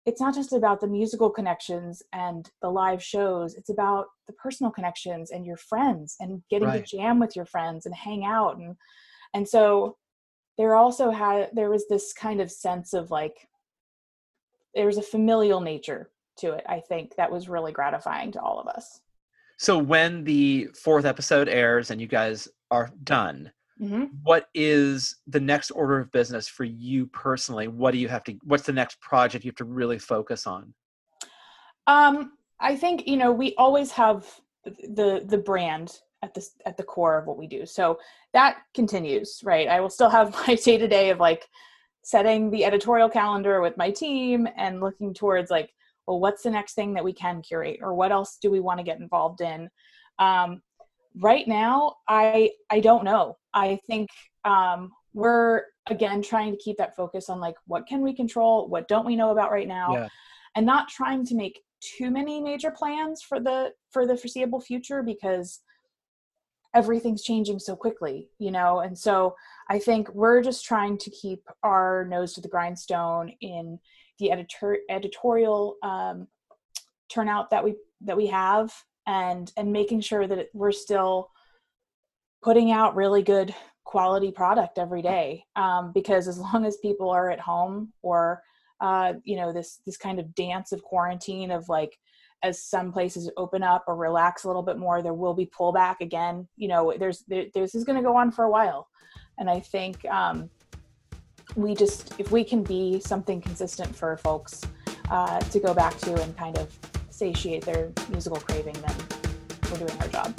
it's 0.05 0.21
not 0.21 0.33
just 0.33 0.53
about 0.53 0.81
the 0.81 0.87
musical 0.87 1.29
connections 1.29 2.01
and 2.13 2.49
the 2.61 2.69
live 2.69 3.03
shows 3.03 3.55
it's 3.55 3.69
about 3.69 4.05
the 4.27 4.33
personal 4.33 4.71
connections 4.71 5.31
and 5.31 5.45
your 5.45 5.57
friends 5.57 6.15
and 6.19 6.41
getting 6.49 6.67
right. 6.67 6.85
to 6.85 6.97
jam 6.97 7.19
with 7.19 7.35
your 7.35 7.45
friends 7.45 7.85
and 7.85 7.95
hang 7.95 8.23
out 8.25 8.57
and 8.57 8.75
and 9.33 9.47
so 9.47 9.97
there 10.57 10.75
also 10.75 11.09
had 11.09 11.49
there 11.53 11.69
was 11.69 11.87
this 11.87 12.13
kind 12.13 12.41
of 12.41 12.51
sense 12.51 12.93
of 12.93 13.11
like 13.11 13.47
there 14.75 14.85
was 14.85 14.97
a 14.97 15.03
familial 15.03 15.61
nature 15.61 16.09
to 16.37 16.51
it 16.53 16.63
i 16.67 16.79
think 16.79 17.15
that 17.15 17.31
was 17.31 17.49
really 17.49 17.71
gratifying 17.71 18.31
to 18.31 18.41
all 18.41 18.59
of 18.59 18.67
us 18.67 19.01
so 19.57 19.77
when 19.77 20.23
the 20.23 20.69
fourth 20.81 21.05
episode 21.05 21.49
airs 21.49 21.91
and 21.91 21.99
you 21.99 22.07
guys 22.07 22.47
are 22.71 22.89
done 23.03 23.51
mm-hmm. 23.79 24.05
what 24.23 24.47
is 24.53 25.15
the 25.27 25.39
next 25.39 25.71
order 25.71 25.99
of 25.99 26.11
business 26.11 26.47
for 26.47 26.63
you 26.63 27.07
personally? 27.07 27.67
What 27.67 27.91
do 27.91 27.97
you 27.97 28.07
have 28.07 28.23
to 28.25 28.35
what's 28.43 28.63
the 28.63 28.73
next 28.73 28.99
project 29.01 29.45
you 29.45 29.49
have 29.49 29.55
to 29.57 29.65
really 29.65 29.99
focus 29.99 30.47
on? 30.47 30.73
Um 31.87 32.33
i 32.61 32.75
think 32.75 33.07
you 33.07 33.15
know 33.15 33.31
we 33.31 33.55
always 33.55 33.91
have 33.91 34.27
the 34.65 35.23
the 35.25 35.37
brand 35.37 35.99
at 36.21 36.33
the 36.33 36.45
at 36.65 36.77
the 36.77 36.83
core 36.83 37.17
of 37.17 37.25
what 37.25 37.37
we 37.37 37.47
do. 37.47 37.65
So 37.65 37.99
that 38.33 38.57
continues 38.73 39.41
right? 39.43 39.67
I 39.67 39.79
will 39.79 39.89
still 39.89 40.09
have 40.09 40.31
my 40.47 40.55
day 40.55 40.77
to 40.77 40.87
day 40.87 41.09
of 41.09 41.19
like 41.19 41.47
setting 42.03 42.49
the 42.49 42.65
editorial 42.65 43.09
calendar 43.09 43.61
with 43.61 43.77
my 43.77 43.91
team 43.91 44.47
and 44.57 44.81
looking 44.81 45.13
towards 45.13 45.51
like 45.51 45.71
well 46.07 46.19
what's 46.19 46.43
the 46.43 46.51
next 46.51 46.73
thing 46.73 46.93
that 46.93 47.03
we 47.03 47.13
can 47.13 47.41
curate 47.41 47.79
or 47.81 47.93
what 47.93 48.11
else 48.11 48.37
do 48.41 48.49
we 48.49 48.59
want 48.59 48.79
to 48.79 48.83
get 48.83 48.99
involved 48.99 49.41
in? 49.41 49.69
Um, 50.17 50.61
right 51.19 51.47
now 51.47 51.95
i 52.07 52.49
i 52.69 52.79
don't 52.79 53.03
know. 53.03 53.37
I 53.53 53.79
think 53.87 54.09
um, 54.45 54.91
we're 55.13 55.63
again 55.87 56.21
trying 56.21 56.51
to 56.51 56.57
keep 56.57 56.77
that 56.77 56.95
focus 56.95 57.29
on 57.29 57.39
like 57.39 57.55
what 57.65 57.87
can 57.87 58.01
we 58.01 58.13
control? 58.13 58.67
What 58.67 58.87
don't 58.87 59.05
we 59.05 59.15
know 59.15 59.31
about 59.31 59.51
right 59.51 59.67
now? 59.67 59.93
Yeah. 59.93 60.07
and 60.55 60.65
not 60.65 60.89
trying 60.89 61.25
to 61.27 61.35
make 61.35 61.61
too 61.81 62.11
many 62.11 62.41
major 62.41 62.71
plans 62.71 63.21
for 63.21 63.39
the 63.39 63.71
for 63.91 64.05
the 64.05 64.17
foreseeable 64.17 64.59
future 64.61 65.01
because 65.01 65.61
everything's 66.75 67.23
changing 67.23 67.57
so 67.57 67.75
quickly 67.75 68.29
you 68.37 68.51
know? 68.51 68.79
And 68.79 68.97
so 68.97 69.35
i 69.69 69.79
think 69.79 70.09
we're 70.13 70.41
just 70.43 70.65
trying 70.65 70.97
to 70.99 71.09
keep 71.09 71.41
our 71.63 72.05
nose 72.09 72.33
to 72.33 72.41
the 72.41 72.47
grindstone 72.47 73.31
in 73.41 73.79
the 74.19 74.31
editor 74.31 74.77
editorial 74.89 75.77
um, 75.81 76.27
turnout 77.09 77.49
that 77.49 77.63
we 77.63 77.75
that 78.01 78.17
we 78.17 78.27
have 78.27 78.71
and 79.09 79.51
and 79.57 79.73
making 79.73 79.99
sure 80.01 80.27
that 80.27 80.49
we're 80.53 80.71
still 80.71 81.31
putting 82.43 82.71
out 82.71 82.95
really 82.95 83.23
good 83.23 83.53
quality 83.83 84.31
product 84.31 84.77
every 84.77 85.01
day. 85.01 85.43
Um, 85.55 85.91
because 85.93 86.27
as 86.27 86.37
long 86.37 86.63
as 86.63 86.77
people 86.77 87.09
are 87.09 87.31
at 87.31 87.39
home 87.39 87.91
or 88.03 88.41
uh, 88.79 89.13
you 89.23 89.35
know 89.35 89.51
this 89.51 89.81
this 89.85 89.97
kind 89.97 90.19
of 90.19 90.33
dance 90.35 90.71
of 90.71 90.83
quarantine 90.83 91.51
of 91.51 91.67
like 91.67 91.97
as 92.43 92.63
some 92.63 92.93
places 92.93 93.29
open 93.35 93.63
up 93.63 93.83
or 93.87 93.95
relax 93.97 94.45
a 94.45 94.47
little 94.47 94.63
bit 94.63 94.77
more 94.77 95.01
there 95.01 95.13
will 95.13 95.33
be 95.33 95.47
pullback 95.47 95.95
again. 96.01 96.47
You 96.55 96.67
know 96.67 96.93
there's 96.97 97.23
there, 97.27 97.45
this 97.53 97.73
is 97.75 97.83
going 97.83 97.97
to 97.97 98.07
go 98.07 98.15
on 98.15 98.31
for 98.31 98.45
a 98.45 98.49
while. 98.49 98.87
And 99.39 99.49
i 99.49 99.59
think 99.59 100.05
um, 100.05 100.49
we 101.55 101.73
just 101.73 102.13
if 102.19 102.29
we 102.31 102.43
can 102.43 102.61
be 102.61 102.99
something 102.99 103.41
consistent 103.41 103.95
for 103.95 104.15
folks 104.17 104.61
uh, 105.09 105.39
to 105.39 105.59
go 105.59 105.73
back 105.73 105.97
to 105.99 106.21
and 106.21 106.37
kind 106.37 106.57
of 106.57 106.77
satiate 107.19 107.65
their 107.65 107.91
musical 108.07 108.39
craving, 108.39 108.73
then 108.75 108.95
we're 109.69 109.79
doing 109.79 109.99
our 109.99 110.07
job. 110.07 110.33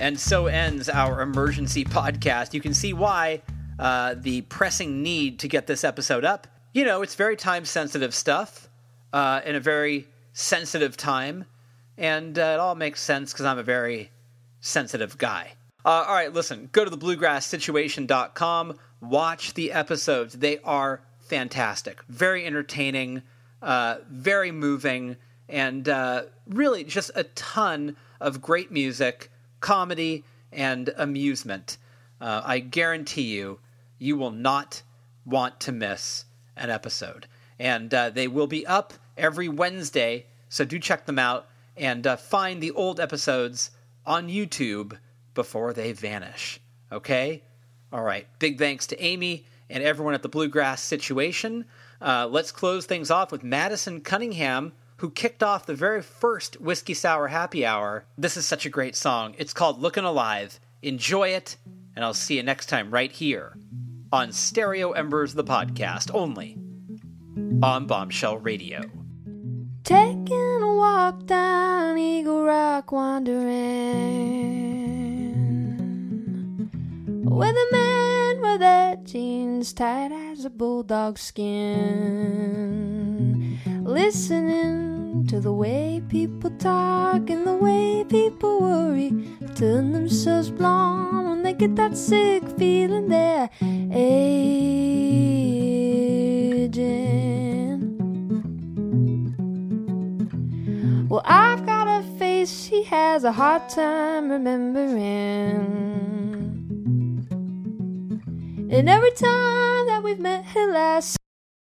And 0.00 0.18
so 0.18 0.46
ends 0.46 0.88
our 0.88 1.22
emergency 1.22 1.84
podcast. 1.84 2.54
You 2.54 2.60
can 2.60 2.74
see 2.74 2.92
why 2.92 3.42
uh, 3.78 4.16
the 4.18 4.40
pressing 4.42 5.04
need 5.04 5.38
to 5.40 5.48
get 5.48 5.68
this 5.68 5.84
episode 5.84 6.24
up 6.24 6.48
you 6.76 6.84
know, 6.84 7.00
it's 7.00 7.14
very 7.14 7.36
time 7.36 7.64
sensitive 7.64 8.14
stuff 8.14 8.68
uh, 9.10 9.40
in 9.46 9.54
a 9.54 9.60
very 9.60 10.06
sensitive 10.34 10.94
time. 10.94 11.46
And 11.96 12.38
uh, 12.38 12.42
it 12.42 12.60
all 12.60 12.74
makes 12.74 13.00
sense 13.00 13.32
because 13.32 13.46
I'm 13.46 13.56
a 13.56 13.62
very 13.62 14.10
sensitive 14.60 15.16
guy. 15.16 15.54
Uh, 15.86 16.04
all 16.06 16.14
right, 16.14 16.30
listen, 16.30 16.68
go 16.72 16.84
to 16.84 16.90
the 16.90 16.98
bluegrasssituation.com, 16.98 18.78
watch 19.00 19.54
the 19.54 19.72
episodes. 19.72 20.34
They 20.34 20.58
are 20.58 21.00
fantastic, 21.20 22.02
very 22.10 22.44
entertaining, 22.44 23.22
uh, 23.62 23.96
very 24.10 24.52
moving, 24.52 25.16
and 25.48 25.88
uh, 25.88 26.24
really 26.46 26.84
just 26.84 27.10
a 27.14 27.24
ton 27.24 27.96
of 28.20 28.42
great 28.42 28.70
music, 28.70 29.30
comedy, 29.60 30.24
and 30.52 30.92
amusement. 30.98 31.78
Uh, 32.20 32.42
I 32.44 32.58
guarantee 32.58 33.34
you, 33.34 33.60
you 33.98 34.18
will 34.18 34.30
not 34.30 34.82
want 35.24 35.58
to 35.60 35.72
miss 35.72 36.26
an 36.56 36.70
episode. 36.70 37.26
And 37.58 37.92
uh, 37.92 38.10
they 38.10 38.28
will 38.28 38.46
be 38.46 38.66
up 38.66 38.94
every 39.16 39.48
Wednesday, 39.48 40.26
so 40.48 40.64
do 40.64 40.78
check 40.78 41.06
them 41.06 41.18
out 41.18 41.46
and 41.76 42.06
uh, 42.06 42.16
find 42.16 42.62
the 42.62 42.70
old 42.72 43.00
episodes 43.00 43.70
on 44.04 44.28
YouTube 44.28 44.98
before 45.34 45.72
they 45.72 45.92
vanish. 45.92 46.60
Okay? 46.90 47.42
All 47.92 48.02
right. 48.02 48.26
Big 48.38 48.58
thanks 48.58 48.86
to 48.88 49.00
Amy 49.00 49.44
and 49.68 49.82
everyone 49.82 50.14
at 50.14 50.22
the 50.22 50.28
Bluegrass 50.28 50.80
Situation. 50.82 51.64
Uh, 52.00 52.26
let's 52.30 52.52
close 52.52 52.86
things 52.86 53.10
off 53.10 53.32
with 53.32 53.42
Madison 53.42 54.00
Cunningham, 54.00 54.72
who 54.98 55.10
kicked 55.10 55.42
off 55.42 55.66
the 55.66 55.74
very 55.74 56.02
first 56.02 56.60
Whiskey 56.60 56.94
Sour 56.94 57.28
Happy 57.28 57.66
Hour. 57.66 58.04
This 58.16 58.36
is 58.36 58.46
such 58.46 58.64
a 58.64 58.70
great 58.70 58.96
song. 58.96 59.34
It's 59.38 59.52
called 59.52 59.80
Looking 59.80 60.04
Alive. 60.04 60.60
Enjoy 60.82 61.28
it, 61.28 61.56
and 61.94 62.04
I'll 62.04 62.14
see 62.14 62.36
you 62.36 62.42
next 62.42 62.66
time 62.66 62.90
right 62.90 63.10
here 63.10 63.56
on 64.12 64.32
Stereo 64.32 64.92
Embers, 64.92 65.34
the 65.34 65.44
podcast, 65.44 66.10
only 66.14 66.56
on 67.62 67.86
Bombshell 67.86 68.38
Radio. 68.38 68.82
Taking 69.84 70.62
a 70.62 70.74
walk 70.74 71.26
down 71.26 71.98
Eagle 71.98 72.44
Rock, 72.44 72.92
wandering 72.92 73.46
with 77.24 77.56
a 77.56 77.68
man 77.72 78.40
with 78.40 78.60
that 78.60 79.04
jeans 79.04 79.72
tight 79.72 80.12
as 80.12 80.44
a 80.44 80.50
bulldog 80.50 81.18
skin, 81.18 81.48
listening 83.84 84.95
to 85.26 85.40
the 85.40 85.52
way 85.52 86.00
people 86.08 86.50
talk 86.58 87.28
and 87.30 87.44
the 87.44 87.56
way 87.56 88.04
people 88.08 88.60
worry, 88.60 89.12
turn 89.56 89.90
themselves 89.92 90.50
blonde 90.50 91.28
when 91.28 91.42
they 91.42 91.52
get 91.52 91.74
that 91.74 91.96
sick 91.96 92.44
feeling 92.56 93.08
they're 93.08 93.50
aging. 93.90 94.76
Well, 101.08 101.22
I've 101.24 101.66
got 101.66 101.88
a 101.88 102.04
face 102.18 102.66
he 102.66 102.84
has 102.84 103.24
a 103.24 103.32
hard 103.32 103.68
time 103.68 104.30
remembering. 104.30 105.86
And 108.70 108.88
every 108.88 109.12
time 109.12 109.86
that 109.86 110.02
we've 110.04 110.20
met, 110.20 110.44
he'll 110.46 110.76
ask, 110.76 111.16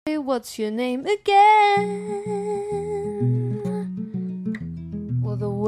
What's 0.07 0.59
your 0.59 0.69
name 0.69 1.07
again? 1.07 2.44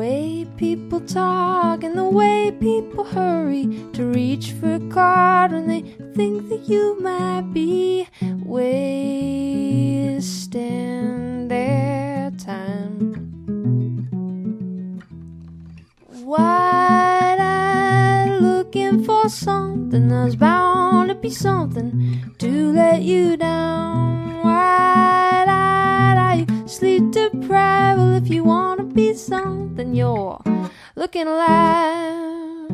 Way 0.08 0.48
people 0.56 1.02
talk 1.02 1.84
and 1.84 1.98
the 1.98 2.10
way 2.20 2.50
people 2.62 3.04
hurry 3.04 3.66
to 3.92 4.06
reach 4.06 4.52
for 4.54 4.76
a 4.76 4.80
card 4.90 5.52
when 5.52 5.68
they 5.68 5.82
think 6.16 6.48
that 6.50 6.62
you 6.70 6.98
might 7.02 7.46
be 7.54 8.08
wasting 8.46 8.70
their 11.50 12.32
time. 12.50 12.98
Wide 16.24 17.40
eyed 17.40 18.38
looking 18.42 19.04
for 19.04 19.28
something 19.28 20.08
that's 20.08 20.36
bound 20.36 21.10
to 21.10 21.16
be 21.16 21.30
something 21.30 22.34
to 22.38 22.72
let 22.72 23.02
you 23.02 23.36
down. 23.36 23.98
You 26.38 26.46
sleep 26.68 27.12
deprived? 27.12 28.24
If 28.24 28.30
you 28.30 28.44
want 28.44 28.77
be 28.98 29.14
something 29.14 29.94
you're 29.94 30.42
looking 30.96 31.28
alive. 31.28 32.68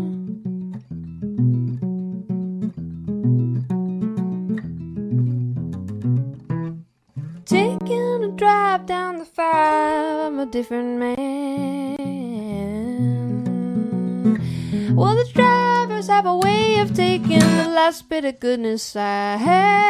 Taking 7.44 8.24
a 8.24 8.32
drive 8.38 8.86
down 8.86 9.18
the 9.18 9.26
five, 9.26 10.28
I'm 10.28 10.40
a 10.40 10.46
different 10.46 10.98
man. 10.98 11.98
Well, 14.96 15.16
the 15.18 15.26
drivers 15.34 16.08
have 16.08 16.26
a 16.26 16.38
way 16.38 16.80
of 16.80 16.94
taking 16.94 17.40
the 17.40 17.68
last 17.68 18.08
bit 18.08 18.24
of 18.24 18.40
goodness 18.40 18.96
I 18.96 19.36
had. 19.36 19.84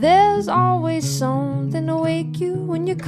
There's 0.00 0.46
always 0.46 1.10
something 1.10 1.88
to 1.88 1.96
wake 1.96 2.38
you 2.38 2.54
when 2.54 2.86
in 2.86 2.96
a 2.96 3.02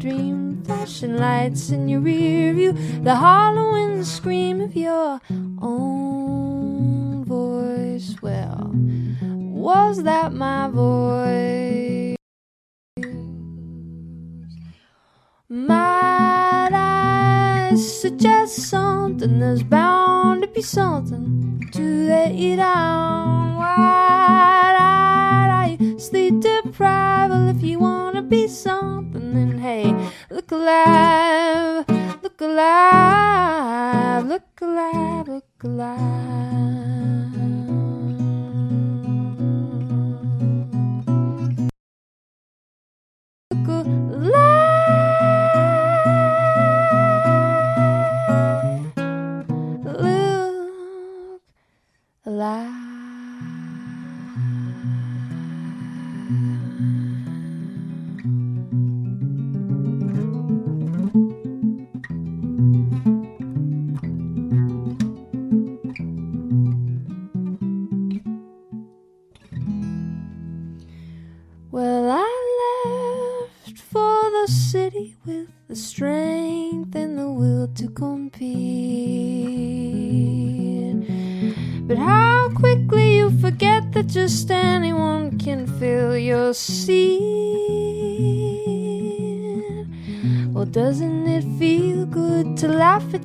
dream. 0.00 0.64
Flashing 0.64 1.16
lights 1.18 1.70
in 1.70 1.88
your 1.88 2.00
rear 2.00 2.54
view, 2.54 2.72
the 3.02 3.14
hollow 3.14 3.74
and 3.74 4.00
the 4.00 4.04
scream 4.04 4.60
of 4.62 4.74
your 4.74 5.20
own 5.60 7.24
voice. 7.24 8.16
Well, 8.22 8.70
was 9.22 10.02
that 10.04 10.32
my 10.32 10.68
voice? 10.68 12.16
Might 15.48 16.70
I 16.72 17.74
suggest 17.76 18.56
something? 18.56 19.38
There's 19.38 19.62
bound 19.62 20.42
to 20.42 20.48
be 20.48 20.62
something 20.62 21.68
to 21.72 21.82
let 22.08 22.34
you 22.34 22.56
down. 22.56 23.56
Why 23.56 24.00
sleep 25.98 26.40
deprived? 26.40 27.56
If 27.56 27.62
you 27.62 27.78
wanna 27.80 28.19
be 28.30 28.46
something, 28.46 29.34
then 29.34 29.58
hey, 29.58 29.92
look 30.30 30.52
alive, 30.52 31.84
look 32.22 32.40
alive, 32.40 34.24
look 34.24 34.60
alive, 34.62 35.26
look 35.26 35.64
alive. 35.64 37.09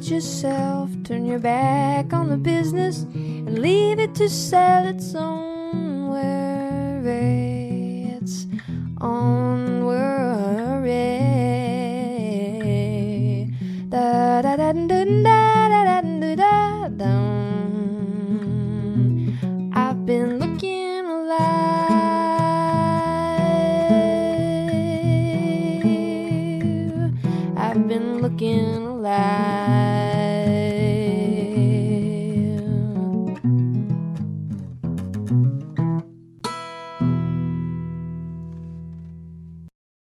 Yourself? 0.10 0.89
Turn 1.03 1.26
your 1.26 1.39
back 1.39 2.14
on 2.14 2.30
the 2.30 2.38
business 2.38 3.03
and 3.14 3.60
leave 3.60 3.99
it 3.99 4.16
to 4.16 4.30
sell 4.30 4.86